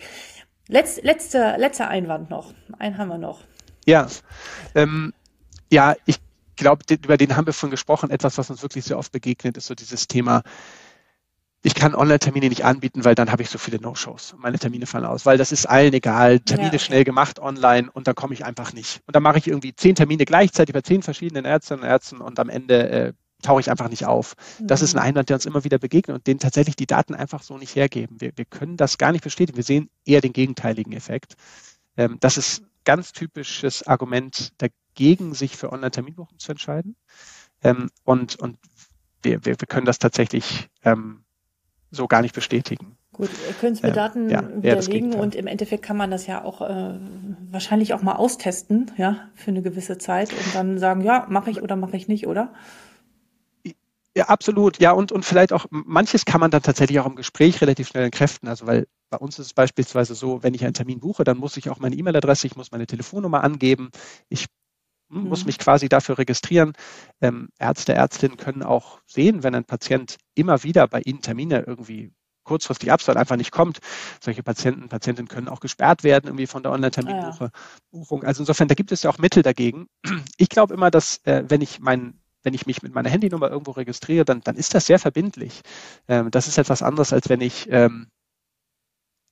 [0.68, 2.54] Letz, letzter, letzter Einwand noch.
[2.78, 3.40] Einen haben wir noch.
[3.86, 4.06] Ja,
[4.76, 5.12] ähm,
[5.68, 6.20] ja, ich
[6.56, 8.10] glaube, über den haben wir vorhin gesprochen.
[8.10, 10.42] Etwas, was uns wirklich sehr oft begegnet, ist so dieses Thema,
[11.66, 14.34] ich kann Online-Termine nicht anbieten, weil dann habe ich so viele No-Shows.
[14.38, 16.40] Meine Termine fallen aus, weil das ist allen egal.
[16.40, 16.78] Termine ja.
[16.78, 19.00] schnell gemacht online und dann komme ich einfach nicht.
[19.06, 22.38] Und dann mache ich irgendwie zehn Termine gleichzeitig bei zehn verschiedenen Ärztinnen und Ärzten und
[22.38, 24.34] am Ende äh, tauche ich einfach nicht auf.
[24.60, 25.08] Das ist ein mhm.
[25.08, 28.20] Einwand, der uns immer wieder begegnet und den tatsächlich die Daten einfach so nicht hergeben.
[28.20, 29.56] Wir, wir können das gar nicht bestätigen.
[29.56, 31.34] Wir sehen eher den gegenteiligen Effekt.
[31.96, 34.52] Ähm, das ist ganz typisches Argument
[34.94, 36.96] dagegen, sich für Online-Terminbuchung zu entscheiden.
[37.62, 38.58] Ähm, und und
[39.22, 41.24] wir, wir, wir können das tatsächlich ähm,
[41.90, 42.96] so gar nicht bestätigen.
[43.12, 46.26] Gut, ihr könnt es mit ähm, Daten ja, widerlegen und im Endeffekt kann man das
[46.26, 46.98] ja auch äh,
[47.50, 51.62] wahrscheinlich auch mal austesten, ja, für eine gewisse Zeit und dann sagen, ja, mache ich
[51.62, 52.52] oder mache ich nicht, oder?
[54.16, 54.80] Ja, absolut.
[54.80, 58.04] Ja, und, und vielleicht auch, manches kann man dann tatsächlich auch im Gespräch relativ schnell
[58.04, 58.48] entkräften.
[58.48, 61.56] Also, weil bei uns ist es beispielsweise so, wenn ich einen Termin buche, dann muss
[61.56, 63.90] ich auch meine E-Mail-Adresse, ich muss meine Telefonnummer angeben.
[64.28, 64.46] Ich
[65.22, 65.28] mhm.
[65.28, 66.72] muss mich quasi dafür registrieren.
[67.20, 72.12] Ähm, Ärzte, Ärztinnen können auch sehen, wenn ein Patient immer wieder bei ihnen Termine irgendwie
[72.44, 73.78] kurzfristig absagt, einfach nicht kommt.
[74.20, 77.50] Solche Patienten, Patientinnen können auch gesperrt werden irgendwie von der Online-Terminbuchung.
[77.50, 78.28] Ah, ja.
[78.28, 79.86] Also insofern, da gibt es ja auch Mittel dagegen.
[80.36, 83.70] Ich glaube immer, dass äh, wenn ich meinen wenn ich mich mit meiner Handynummer irgendwo
[83.70, 85.62] registriere, dann, dann ist das sehr verbindlich.
[86.08, 88.08] Ähm, das ist etwas anderes, als wenn ich, ähm,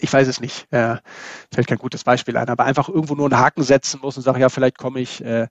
[0.03, 0.97] ich weiß es nicht, äh,
[1.53, 4.41] fällt kein gutes Beispiel ein, aber einfach irgendwo nur einen Haken setzen muss und sage,
[4.41, 5.25] ja, vielleicht komme ich.
[5.25, 5.47] Äh,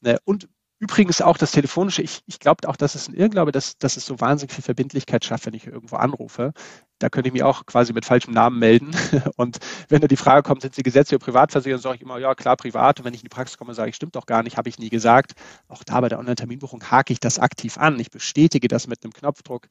[0.00, 0.48] ne, und
[0.80, 4.06] Übrigens auch das Telefonische, ich, ich glaube auch, dass es ein Irrglaube, dass, dass es
[4.06, 6.54] so wahnsinnig viel Verbindlichkeit schafft, wenn ich irgendwo anrufe.
[6.98, 8.90] Da könnte ich mich auch quasi mit falschem Namen melden.
[9.36, 9.58] Und
[9.90, 12.56] wenn da die Frage kommt, sind Sie gesetzlich oder privatversichert, sage ich immer, ja klar,
[12.56, 12.98] privat.
[12.98, 14.78] Und wenn ich in die Praxis komme, sage ich, stimmt doch gar nicht, habe ich
[14.78, 15.32] nie gesagt.
[15.68, 18.00] Auch da bei der Online-Terminbuchung hake ich das aktiv an.
[18.00, 19.68] Ich bestätige das mit einem Knopfdruck.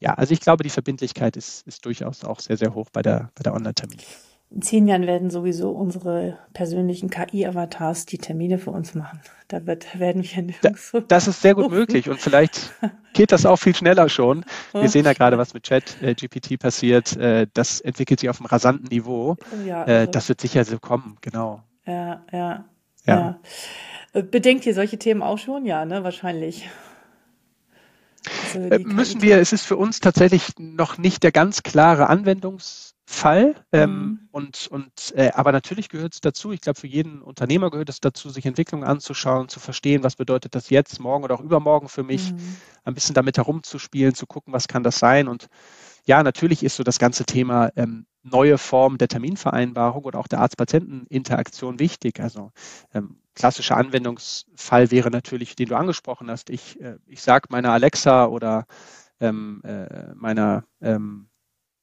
[0.00, 3.30] Ja, also ich glaube, die Verbindlichkeit ist, ist durchaus auch sehr, sehr hoch bei der,
[3.34, 8.94] bei der Online-Terminbuchung in zehn Jahren werden sowieso unsere persönlichen KI-Avatars die Termine für uns
[8.94, 9.20] machen.
[9.48, 12.72] Da wird, werden wir nirgends da, Das ist sehr gut möglich und vielleicht
[13.12, 14.44] geht das auch viel schneller schon.
[14.72, 17.16] Wir sehen ja gerade, was mit Chat äh, GPT passiert.
[17.16, 19.36] Äh, das entwickelt sich auf einem rasanten Niveau.
[19.66, 20.10] Ja, äh, also.
[20.12, 21.62] das wird sicher so kommen, genau.
[21.84, 22.64] Ja, ja,
[23.04, 23.16] ja.
[23.16, 23.40] ja.
[24.12, 25.66] Äh, bedenkt ihr solche Themen auch schon?
[25.66, 26.68] Ja, ne, wahrscheinlich.
[28.44, 32.95] Also äh, müssen wir, es ist für uns tatsächlich noch nicht der ganz klare Anwendungs
[33.08, 33.54] Fall.
[33.70, 34.28] Ähm, mhm.
[34.32, 36.50] und, und, äh, aber natürlich gehört es dazu.
[36.50, 40.56] Ich glaube, für jeden Unternehmer gehört es dazu, sich Entwicklungen anzuschauen, zu verstehen, was bedeutet
[40.56, 42.56] das jetzt, morgen oder auch übermorgen für mich, mhm.
[42.84, 45.28] ein bisschen damit herumzuspielen, zu gucken, was kann das sein.
[45.28, 45.46] Und
[46.04, 50.40] ja, natürlich ist so das ganze Thema ähm, neue Form der Terminvereinbarung oder auch der
[50.40, 52.18] Arzt-Patienten-Interaktion wichtig.
[52.18, 52.50] Also
[52.92, 56.50] ähm, klassischer Anwendungsfall wäre natürlich, den du angesprochen hast.
[56.50, 58.66] Ich, äh, ich sage meiner Alexa oder
[59.20, 61.35] ähm, äh, meiner ähm, äh,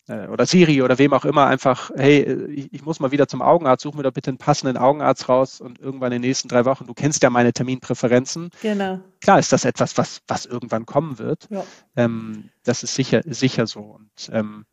[0.08, 3.84] oder Siri oder wem auch immer einfach, hey, ich, ich, muss mal wieder zum Augenarzt,
[3.84, 6.86] such mir doch bitte einen passenden Augenarzt raus und irgendwann in den nächsten drei Wochen,
[6.88, 8.50] du kennst ja meine Terminpräferenzen.
[8.62, 9.00] Genau.
[9.22, 11.48] Klar ist das etwas, was, was irgendwann kommen wird.
[11.50, 11.64] Ja.
[11.96, 13.80] Ähm, das ist sicher, sicher so.
[13.80, 14.66] Und ähm,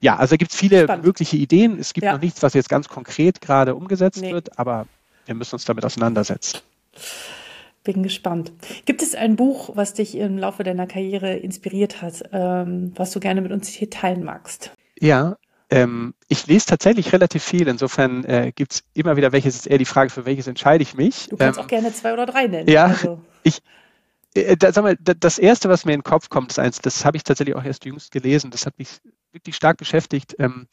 [0.00, 1.06] ja, also gibt es viele Spannend.
[1.06, 1.78] mögliche Ideen.
[1.78, 2.12] Es gibt ja.
[2.12, 4.32] noch nichts, was jetzt ganz konkret gerade umgesetzt nee.
[4.32, 4.86] wird, aber
[5.24, 6.60] wir müssen uns damit auseinandersetzen.
[7.84, 8.52] Bin gespannt.
[8.84, 13.20] Gibt es ein Buch, was dich im Laufe deiner Karriere inspiriert hat, ähm, was du
[13.20, 14.70] gerne mit uns hier teilen magst?
[15.00, 15.36] Ja,
[15.72, 17.66] ähm, ich lese tatsächlich relativ viel.
[17.66, 20.94] Insofern äh, gibt es immer wieder welches, ist eher die Frage, für welches entscheide ich
[20.94, 21.28] mich.
[21.28, 22.68] Du kannst ähm, auch gerne zwei oder drei nennen.
[22.68, 23.20] Ja, also.
[23.42, 23.62] ich,
[24.34, 27.04] äh, da, sag mal, das erste, was mir in den Kopf kommt, ist eins, das
[27.04, 29.00] habe ich tatsächlich auch erst jüngst gelesen, das hat mich
[29.32, 30.36] wirklich stark beschäftigt.
[30.38, 30.66] Ähm,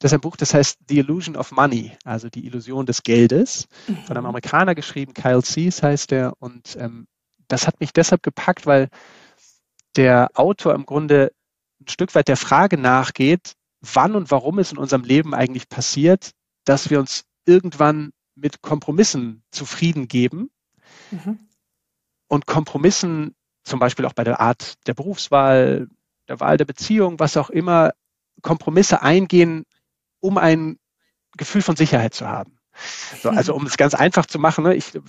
[0.00, 3.68] das ist ein Buch, das heißt The Illusion of Money, also die Illusion des Geldes,
[3.84, 4.30] von einem mhm.
[4.30, 6.32] Amerikaner geschrieben, Kyle Cease heißt er.
[6.38, 7.06] Und ähm,
[7.48, 8.88] das hat mich deshalb gepackt, weil
[9.96, 11.32] der Autor im Grunde
[11.80, 16.30] ein Stück weit der Frage nachgeht, wann und warum es in unserem Leben eigentlich passiert,
[16.64, 20.50] dass wir uns irgendwann mit Kompromissen zufrieden geben.
[21.10, 21.40] Mhm.
[22.26, 23.34] Und Kompromissen,
[23.64, 25.88] zum Beispiel auch bei der Art der Berufswahl,
[26.26, 27.92] der Wahl der Beziehung, was auch immer,
[28.40, 29.66] Kompromisse eingehen,
[30.20, 30.78] um ein
[31.36, 32.58] Gefühl von Sicherheit zu haben.
[33.22, 35.00] So, also um es ganz einfach zu machen, ne, ich äh,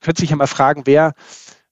[0.00, 1.14] könnte sich ja mal fragen, wer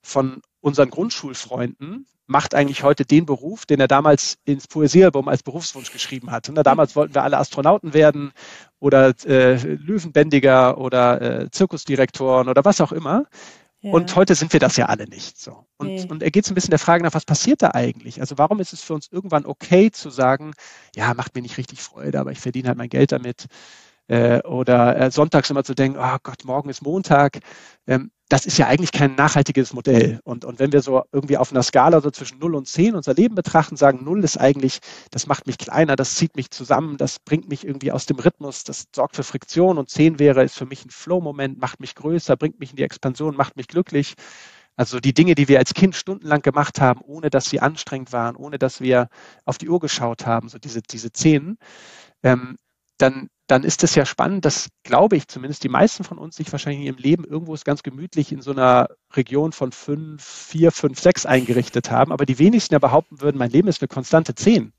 [0.03, 5.93] von unseren Grundschulfreunden macht eigentlich heute den Beruf, den er damals ins Poesiealbum als Berufswunsch
[5.93, 6.49] geschrieben hat.
[6.49, 8.33] Und damals wollten wir alle Astronauten werden
[8.79, 13.27] oder äh, Löwenbändiger oder äh, Zirkusdirektoren oder was auch immer.
[13.85, 13.93] Ja.
[13.93, 15.67] Und heute sind wir das ja alle nicht so.
[15.77, 16.07] Und, nee.
[16.09, 18.19] und er geht so ein bisschen der Frage nach, was passiert da eigentlich?
[18.19, 20.55] Also warum ist es für uns irgendwann okay zu sagen,
[20.97, 23.45] ja, macht mir nicht richtig Freude, aber ich verdiene halt mein Geld damit.
[24.07, 27.39] Äh, oder äh, sonntags immer zu denken, oh Gott, morgen ist Montag.
[27.87, 30.21] Ähm, das ist ja eigentlich kein nachhaltiges Modell.
[30.25, 33.15] Und, und wenn wir so irgendwie auf einer Skala so zwischen 0 und 10 unser
[33.15, 34.81] Leben betrachten, sagen, 0 ist eigentlich,
[35.11, 38.65] das macht mich kleiner, das zieht mich zusammen, das bringt mich irgendwie aus dem Rhythmus,
[38.65, 42.37] das sorgt für Friktion und 10 wäre, ist für mich ein Flow-Moment, macht mich größer,
[42.37, 44.15] bringt mich in die Expansion, macht mich glücklich.
[44.77, 48.37] Also die Dinge, die wir als Kind stundenlang gemacht haben, ohne dass sie anstrengend waren,
[48.37, 49.09] ohne dass wir
[49.45, 51.59] auf die Uhr geschaut haben, so diese, diese Zehn,
[52.23, 52.57] ähm,
[52.99, 56.51] dann, dann ist es ja spannend, dass, glaube ich, zumindest die meisten von uns sich
[56.51, 60.99] wahrscheinlich in ihrem Leben irgendwo ganz gemütlich in so einer Region von fünf, vier, fünf,
[60.99, 62.13] sechs eingerichtet haben.
[62.13, 64.73] Aber die wenigsten ja behaupten würden, mein Leben ist eine konstante zehn.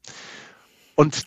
[0.95, 1.25] Und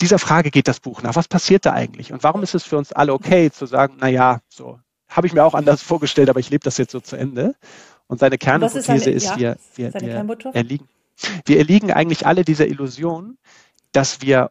[0.00, 1.14] dieser Frage geht das Buch nach.
[1.14, 2.12] Was passiert da eigentlich?
[2.12, 5.34] Und warum ist es für uns alle okay zu sagen, na ja, so habe ich
[5.34, 7.54] mir auch anders vorgestellt, aber ich lebe das jetzt so zu Ende.
[8.08, 10.88] Und seine Kernhypothese ist, ist, wir, wir, wir, erliegen,
[11.44, 13.38] wir erliegen eigentlich alle dieser Illusion,
[13.92, 14.50] dass wir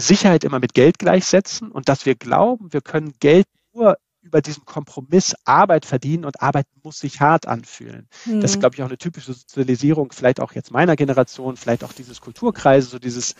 [0.00, 4.64] Sicherheit immer mit Geld gleichsetzen und dass wir glauben, wir können Geld nur über diesen
[4.64, 8.08] Kompromiss Arbeit verdienen und Arbeit muss sich hart anfühlen.
[8.26, 8.40] Mhm.
[8.40, 11.92] Das ist, glaube ich, auch eine typische Sozialisierung, vielleicht auch jetzt meiner Generation, vielleicht auch
[11.92, 13.34] dieses Kulturkreise, so dieses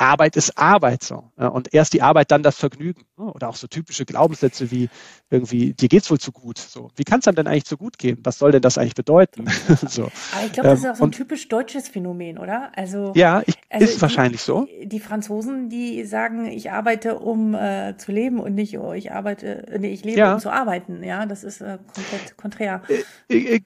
[0.00, 1.30] Arbeit ist Arbeit so.
[1.36, 3.04] Und erst die Arbeit, dann das Vergnügen.
[3.18, 3.32] Ne?
[3.32, 4.88] Oder auch so typische Glaubenssätze wie
[5.28, 6.58] irgendwie, dir geht's wohl zu gut.
[6.58, 8.18] So, wie kann es einem denn eigentlich zu gut gehen?
[8.24, 9.44] Was soll denn das eigentlich bedeuten?
[9.88, 10.10] so.
[10.32, 12.72] Aber ich glaube, das ist auch so ein und, typisch deutsches Phänomen, oder?
[12.76, 14.66] Also ja, ich, also ist die, wahrscheinlich so.
[14.82, 19.66] Die Franzosen, die sagen, ich arbeite, um äh, zu leben und nicht, oh, ich arbeite,
[19.78, 20.34] nee, ich lebe, ja.
[20.34, 21.04] um zu arbeiten.
[21.04, 22.82] Ja, das ist äh, komplett konträr.
[23.28, 23.60] Äh, äh,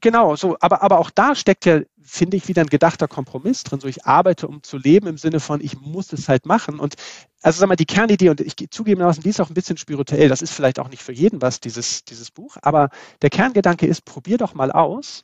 [0.00, 0.56] genau, so.
[0.60, 3.80] Aber, aber auch da steckt ja finde ich, wieder ein gedachter Kompromiss drin.
[3.80, 6.80] So, ich arbeite, um zu leben im Sinne von, ich muss es halt machen.
[6.80, 6.94] Und
[7.42, 10.42] also sag mal, die Kernidee, und ich zugegebenermaßen, die ist auch ein bisschen spirituell, das
[10.42, 12.90] ist vielleicht auch nicht für jeden was, dieses, dieses Buch, aber
[13.22, 15.22] der Kerngedanke ist, probier doch mal aus,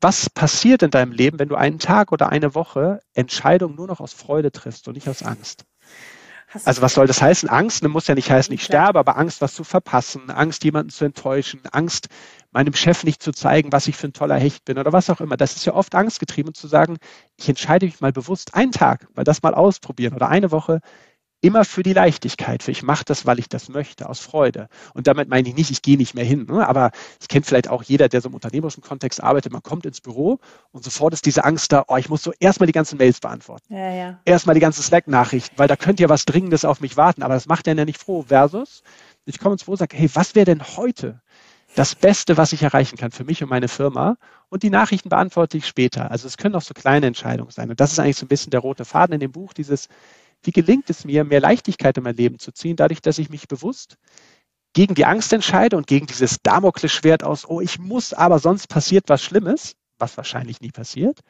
[0.00, 4.00] was passiert in deinem Leben, wenn du einen Tag oder eine Woche Entscheidungen nur noch
[4.00, 5.64] aus Freude triffst und nicht aus Angst.
[6.64, 7.48] Also was soll das heißen?
[7.48, 10.90] Angst ne, muss ja nicht heißen, ich sterbe, aber Angst, was zu verpassen, Angst, jemanden
[10.90, 12.08] zu enttäuschen, Angst,
[12.52, 15.20] meinem Chef nicht zu zeigen, was ich für ein toller Hecht bin oder was auch
[15.20, 15.36] immer.
[15.36, 16.98] Das ist ja oft angstgetrieben zu sagen,
[17.36, 20.80] ich entscheide mich mal bewusst einen Tag, mal das mal ausprobieren oder eine Woche
[21.44, 24.68] immer für die Leichtigkeit, für ich mache das, weil ich das möchte, aus Freude.
[24.94, 26.46] Und damit meine ich nicht, ich gehe nicht mehr hin.
[26.48, 26.66] Ne?
[26.66, 26.90] Aber
[27.20, 29.52] es kennt vielleicht auch jeder, der so im unternehmerischen Kontext arbeitet.
[29.52, 30.38] Man kommt ins Büro
[30.72, 33.74] und sofort ist diese Angst da, oh, ich muss so erstmal die ganzen Mails beantworten.
[33.74, 34.20] Ja, ja.
[34.24, 37.22] Erstmal die ganzen Slack-Nachrichten, weil da könnte ja was Dringendes auf mich warten.
[37.22, 38.24] Aber das macht einen ja nicht froh.
[38.26, 38.82] Versus,
[39.26, 41.20] ich komme ins Büro und sage, hey, was wäre denn heute
[41.76, 44.16] das Beste, was ich erreichen kann für mich und meine Firma?
[44.48, 46.10] Und die Nachrichten beantworte ich später.
[46.10, 47.68] Also es können auch so kleine Entscheidungen sein.
[47.68, 49.88] Und das ist eigentlich so ein bisschen der rote Faden in dem Buch, dieses
[50.44, 53.48] wie gelingt es mir, mehr Leichtigkeit in mein Leben zu ziehen, dadurch, dass ich mich
[53.48, 53.96] bewusst
[54.74, 59.04] gegen die Angst entscheide und gegen dieses Damoklesschwert aus, oh, ich muss, aber sonst passiert
[59.08, 61.20] was Schlimmes, was wahrscheinlich nie passiert,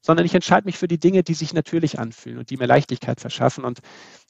[0.00, 3.20] sondern ich entscheide mich für die Dinge, die sich natürlich anfühlen und die mir Leichtigkeit
[3.20, 3.64] verschaffen.
[3.64, 3.80] Und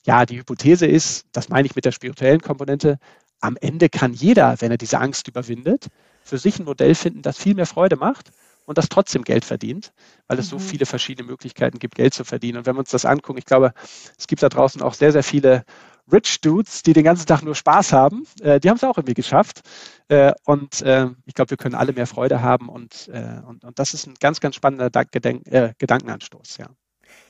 [0.05, 2.99] ja, die Hypothese ist, das meine ich mit der spirituellen Komponente,
[3.41, 5.89] am Ende kann jeder, wenn er diese Angst überwindet,
[6.23, 8.31] für sich ein Modell finden, das viel mehr Freude macht
[8.65, 9.93] und das trotzdem Geld verdient,
[10.27, 10.51] weil es mhm.
[10.51, 12.59] so viele verschiedene Möglichkeiten gibt, Geld zu verdienen.
[12.59, 13.73] Und wenn wir uns das angucken, ich glaube,
[14.19, 15.65] es gibt da draußen auch sehr, sehr viele
[16.11, 18.27] Rich Dudes, die den ganzen Tag nur Spaß haben.
[18.41, 19.63] Äh, die haben es auch irgendwie geschafft.
[20.09, 22.69] Äh, und äh, ich glaube, wir können alle mehr Freude haben.
[22.69, 26.69] Und, äh, und, und das ist ein ganz, ganz spannender Gedenk äh, Gedankenanstoß, ja.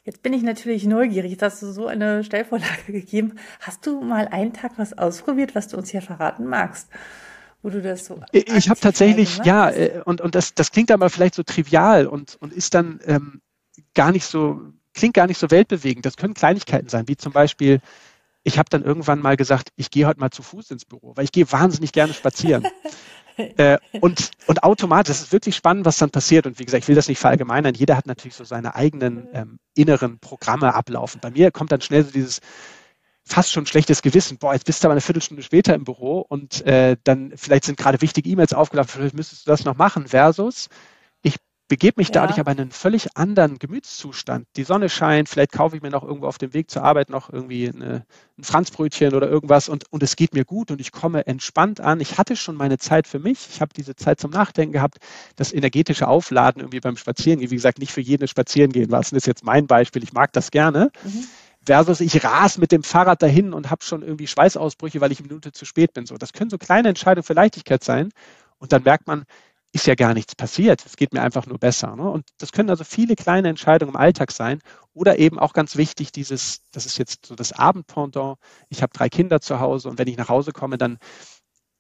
[0.03, 1.31] Jetzt bin ich natürlich neugierig.
[1.31, 3.39] Jetzt hast du so eine Stellvorlage gegeben.
[3.61, 6.89] Hast du mal einen Tag was ausprobiert, was du uns hier verraten magst?
[7.65, 8.21] Wo du das so.
[8.31, 12.37] Ich habe tatsächlich, ja, äh, und, und das, das klingt aber vielleicht so trivial und,
[12.41, 13.41] und ist dann ähm,
[13.95, 14.61] gar nicht so,
[14.93, 16.05] klingt gar nicht so weltbewegend.
[16.05, 17.81] Das können Kleinigkeiten sein, wie zum Beispiel,
[18.43, 21.25] ich habe dann irgendwann mal gesagt, ich gehe heute mal zu Fuß ins Büro, weil
[21.25, 22.69] ich gehe wahnsinnig gerne spazieren.
[23.57, 26.47] äh, und, und automatisch, das ist wirklich spannend, was dann passiert.
[26.47, 27.75] Und wie gesagt, ich will das nicht verallgemeinern.
[27.75, 31.23] Jeder hat natürlich so seine eigenen ähm, inneren Programme ablaufen.
[31.23, 32.41] Bei mir kommt dann schnell so dieses,
[33.25, 34.39] fast schon schlechtes Gewissen.
[34.39, 37.79] Boah, jetzt bist du aber eine Viertelstunde später im Büro und äh, dann vielleicht sind
[37.79, 40.09] gerade wichtige E-Mails aufgelaufen, vielleicht müsstest du das noch machen.
[40.09, 40.69] Versus,
[41.23, 41.37] ich
[41.69, 42.43] begebe mich dadurch ja.
[42.43, 44.47] aber in einen völlig anderen Gemütszustand.
[44.57, 47.33] Die Sonne scheint, vielleicht kaufe ich mir noch irgendwo auf dem Weg zur Arbeit noch
[47.33, 48.05] irgendwie eine,
[48.39, 52.01] ein Franzbrötchen oder irgendwas und, und es geht mir gut und ich komme entspannt an.
[52.01, 53.49] Ich hatte schon meine Zeit für mich.
[53.51, 54.99] Ich habe diese Zeit zum Nachdenken gehabt.
[55.37, 58.91] Das energetische Aufladen irgendwie beim Spazierengehen, wie gesagt, nicht für jeden Spazierengehen.
[58.91, 60.03] Das ist jetzt mein Beispiel.
[60.03, 60.91] Ich mag das gerne.
[61.03, 61.25] Mhm.
[61.67, 65.29] Versus ich ras mit dem Fahrrad dahin und habe schon irgendwie Schweißausbrüche, weil ich eine
[65.29, 66.07] Minute zu spät bin.
[66.07, 68.11] So, das können so kleine Entscheidungen für Leichtigkeit sein.
[68.59, 69.25] Und dann merkt man,
[69.75, 70.87] ist ja gar nichts passiert.
[70.87, 71.97] Es geht mir einfach nur besser.
[71.97, 72.09] Ne?
[72.09, 74.61] Und das können also viele kleine Entscheidungen im Alltag sein.
[74.93, 78.39] Oder eben auch ganz wichtig, dieses, das ist jetzt so das Abendpendant.
[78.69, 80.99] Ich habe drei Kinder zu Hause und wenn ich nach Hause komme, dann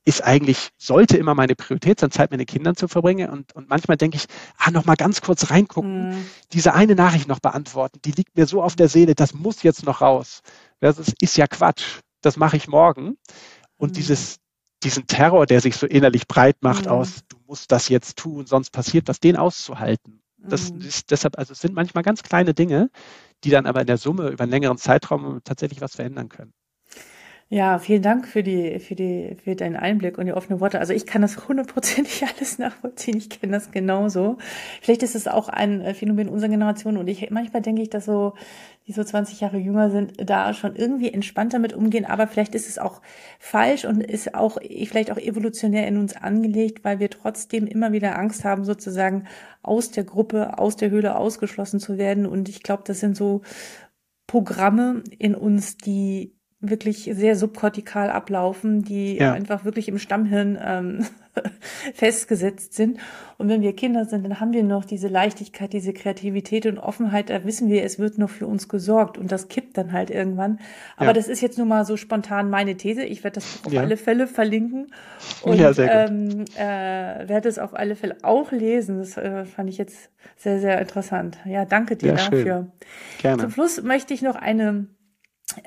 [0.04, 3.30] ist eigentlich, sollte immer meine Priorität sein, Zeit mit den Kindern zu verbringen.
[3.30, 4.26] Und, und manchmal denke ich,
[4.58, 6.26] ah, noch mal ganz kurz reingucken, mm.
[6.52, 9.84] diese eine Nachricht noch beantworten, die liegt mir so auf der Seele, das muss jetzt
[9.84, 10.42] noch raus.
[10.80, 12.00] Das ist, ist ja Quatsch.
[12.20, 13.16] Das mache ich morgen.
[13.76, 13.94] Und mm.
[13.94, 14.36] dieses,
[14.84, 16.92] diesen Terror, der sich so innerlich breit macht mhm.
[16.92, 20.20] aus, du musst das jetzt tun, sonst passiert was, den auszuhalten.
[20.36, 20.82] Das mhm.
[20.82, 22.90] ist deshalb, also es sind manchmal ganz kleine Dinge,
[23.44, 26.52] die dann aber in der Summe über einen längeren Zeitraum tatsächlich was verändern können.
[27.54, 30.80] Ja, vielen Dank für die, für die, für deinen Einblick und die offenen Worte.
[30.80, 33.16] Also ich kann das hundertprozentig alles nachvollziehen.
[33.16, 34.38] Ich kenne das genauso.
[34.82, 38.06] Vielleicht ist es auch ein äh, Phänomen unserer Generation und ich, manchmal denke ich, dass
[38.06, 38.34] so,
[38.88, 42.06] die so 20 Jahre jünger sind, da schon irgendwie entspannter mit umgehen.
[42.06, 43.00] Aber vielleicht ist es auch
[43.38, 48.18] falsch und ist auch, vielleicht auch evolutionär in uns angelegt, weil wir trotzdem immer wieder
[48.18, 49.28] Angst haben, sozusagen
[49.62, 52.26] aus der Gruppe, aus der Höhle ausgeschlossen zu werden.
[52.26, 53.42] Und ich glaube, das sind so
[54.26, 56.33] Programme in uns, die
[56.68, 59.32] wirklich sehr subkortikal ablaufen, die ja.
[59.32, 61.06] einfach wirklich im Stammhirn ähm,
[61.94, 62.98] festgesetzt sind.
[63.36, 67.30] Und wenn wir Kinder sind, dann haben wir noch diese Leichtigkeit, diese Kreativität und Offenheit.
[67.30, 70.60] Da wissen wir, es wird noch für uns gesorgt und das kippt dann halt irgendwann.
[70.96, 71.12] Aber ja.
[71.12, 73.04] das ist jetzt nur mal so spontan meine These.
[73.04, 73.80] Ich werde das auf ja.
[73.80, 74.92] alle Fälle verlinken
[75.42, 78.98] und ja, ähm, äh, werde es auf alle Fälle auch lesen.
[78.98, 81.38] Das äh, fand ich jetzt sehr, sehr interessant.
[81.44, 82.68] Ja, danke dir dafür.
[83.20, 83.42] Gerne.
[83.42, 84.86] Zum Schluss möchte ich noch eine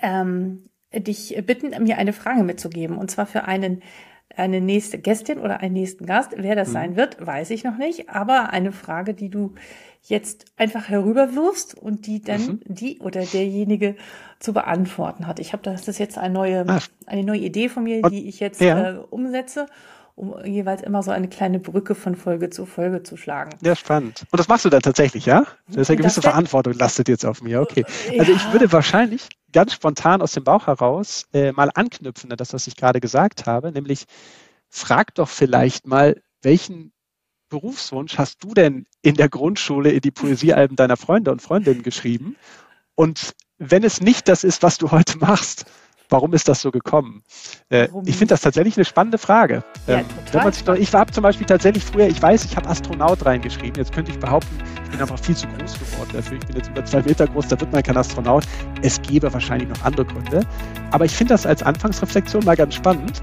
[0.01, 2.97] ähm, dich bitten, mir eine Frage mitzugeben.
[2.97, 3.81] Und zwar für einen,
[4.35, 6.31] eine nächste Gästin oder einen nächsten Gast.
[6.35, 6.73] Wer das mhm.
[6.73, 8.09] sein wird, weiß ich noch nicht.
[8.09, 9.53] Aber eine Frage, die du
[10.03, 12.59] jetzt einfach herüberwirfst und die dann mhm.
[12.65, 13.95] die oder derjenige
[14.39, 15.39] zu beantworten hat.
[15.39, 16.65] Ich habe das, das ist jetzt eine neue,
[17.05, 18.91] eine neue Idee von mir, die ich jetzt ja.
[18.91, 19.65] äh, umsetze
[20.17, 23.51] um jeweils immer so eine kleine Brücke von Folge zu Folge zu schlagen.
[23.61, 24.25] Ja, spannend.
[24.31, 25.45] Und das machst du dann tatsächlich, ja?
[25.67, 27.61] Das ist eine gewisse Verantwortung lastet jetzt auf mir.
[27.61, 27.85] Okay.
[28.17, 28.37] Also ja.
[28.37, 32.65] ich würde wahrscheinlich ganz spontan aus dem Bauch heraus äh, mal anknüpfen an das, was
[32.65, 34.05] ich gerade gesagt habe, nämlich
[34.69, 36.93] frag doch vielleicht mal, welchen
[37.49, 42.37] Berufswunsch hast du denn in der Grundschule in die Poesiealben deiner Freunde und Freundinnen geschrieben?
[42.95, 45.65] Und wenn es nicht das ist, was du heute machst,
[46.09, 47.23] Warum ist das so gekommen?
[47.69, 49.63] Äh, ich finde das tatsächlich eine spannende Frage.
[49.87, 52.55] Ja, ähm, wenn man sich doch, ich habe zum Beispiel tatsächlich früher, ich weiß, ich
[52.55, 53.75] habe Astronaut reingeschrieben.
[53.75, 56.37] Jetzt könnte ich behaupten, ich bin einfach viel zu groß geworden dafür.
[56.37, 58.45] Ich bin jetzt über zwei Meter groß, da wird man kein Astronaut.
[58.81, 60.41] Es gäbe wahrscheinlich noch andere Gründe.
[60.91, 63.21] Aber ich finde das als Anfangsreflexion mal ganz spannend.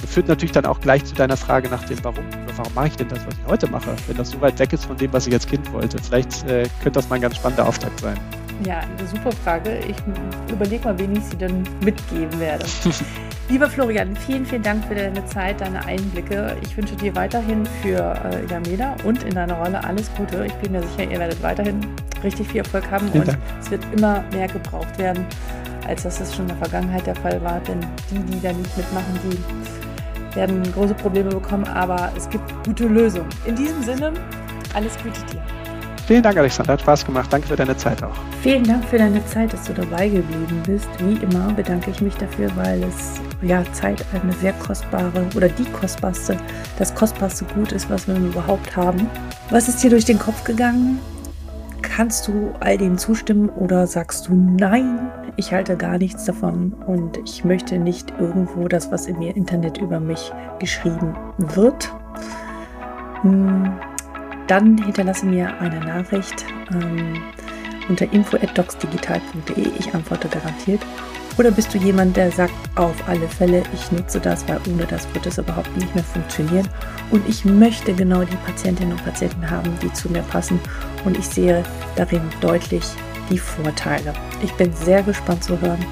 [0.00, 2.24] Das führt natürlich dann auch gleich zu deiner Frage nach dem Warum.
[2.56, 4.86] Warum mache ich denn das, was ich heute mache, wenn das so weit weg ist
[4.86, 5.98] von dem, was ich als Kind wollte?
[6.02, 8.18] Vielleicht äh, könnte das mal ein ganz spannender Auftakt sein.
[8.66, 9.78] Ja, eine super Frage.
[9.88, 9.96] Ich
[10.52, 12.66] überlege mal, wen ich sie dann mitgeben werde.
[13.48, 16.56] Lieber Florian, vielen, vielen Dank für deine Zeit, deine Einblicke.
[16.62, 20.44] Ich wünsche dir weiterhin für äh, Yameda und in deiner Rolle alles Gute.
[20.46, 21.80] Ich bin mir sicher, ihr werdet weiterhin
[22.22, 23.38] richtig viel Erfolg haben vielen und Dank.
[23.60, 25.26] es wird immer mehr gebraucht werden,
[25.88, 27.60] als dass es schon in der Vergangenheit der Fall war.
[27.60, 27.80] Denn
[28.10, 33.28] die, die da nicht mitmachen, die werden große Probleme bekommen, aber es gibt gute Lösungen.
[33.46, 34.12] In diesem Sinne,
[34.74, 35.59] alles Gute dir.
[36.10, 36.72] Vielen Dank, Alexander.
[36.72, 37.32] Hat Spaß gemacht.
[37.32, 38.16] Danke für deine Zeit auch.
[38.42, 40.88] Vielen Dank für deine Zeit, dass du dabei geblieben bist.
[40.98, 45.66] Wie immer bedanke ich mich dafür, weil es ja Zeit eine sehr kostbare oder die
[45.66, 46.36] kostbarste,
[46.80, 49.08] das kostbarste Gut ist, was wir überhaupt haben.
[49.50, 50.98] Was ist dir durch den Kopf gegangen?
[51.80, 57.18] Kannst du all dem zustimmen oder sagst du nein, ich halte gar nichts davon und
[57.18, 61.92] ich möchte nicht irgendwo das, was im Internet über mich geschrieben wird?
[63.22, 63.78] Hm
[64.50, 67.22] dann hinterlasse mir eine Nachricht ähm,
[67.88, 69.68] unter info.docsdigital.de.
[69.78, 70.80] Ich antworte garantiert.
[71.38, 75.06] Oder bist du jemand, der sagt, auf alle Fälle, ich nutze das, weil ohne das
[75.14, 76.68] wird es überhaupt nicht mehr funktionieren.
[77.12, 80.58] Und ich möchte genau die Patientinnen und Patienten haben, die zu mir passen.
[81.04, 81.62] Und ich sehe
[81.94, 82.84] darin deutlich
[83.30, 84.12] die Vorteile.
[84.42, 85.84] Ich bin sehr gespannt zu hören,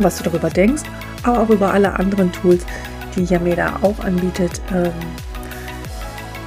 [0.00, 0.82] was du darüber denkst,
[1.22, 2.66] aber auch über alle anderen Tools,
[3.14, 4.60] die Yameda auch anbietet.
[4.74, 4.92] Ähm,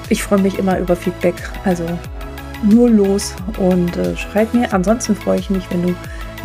[0.10, 1.36] ich freue mich immer über Feedback,
[1.66, 1.86] also
[2.64, 4.72] nur los und äh, schreib mir.
[4.74, 5.96] Ansonsten freue ich mich, wenn du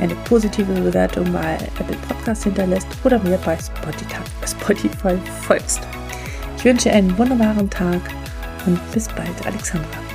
[0.01, 3.57] eine positive Bewertung bei Apple Podcast hinterlässt oder mir bei
[4.47, 5.81] Spotify folgst.
[6.57, 8.01] Ich wünsche einen wunderbaren Tag
[8.67, 10.08] und bis bald, Alexandra.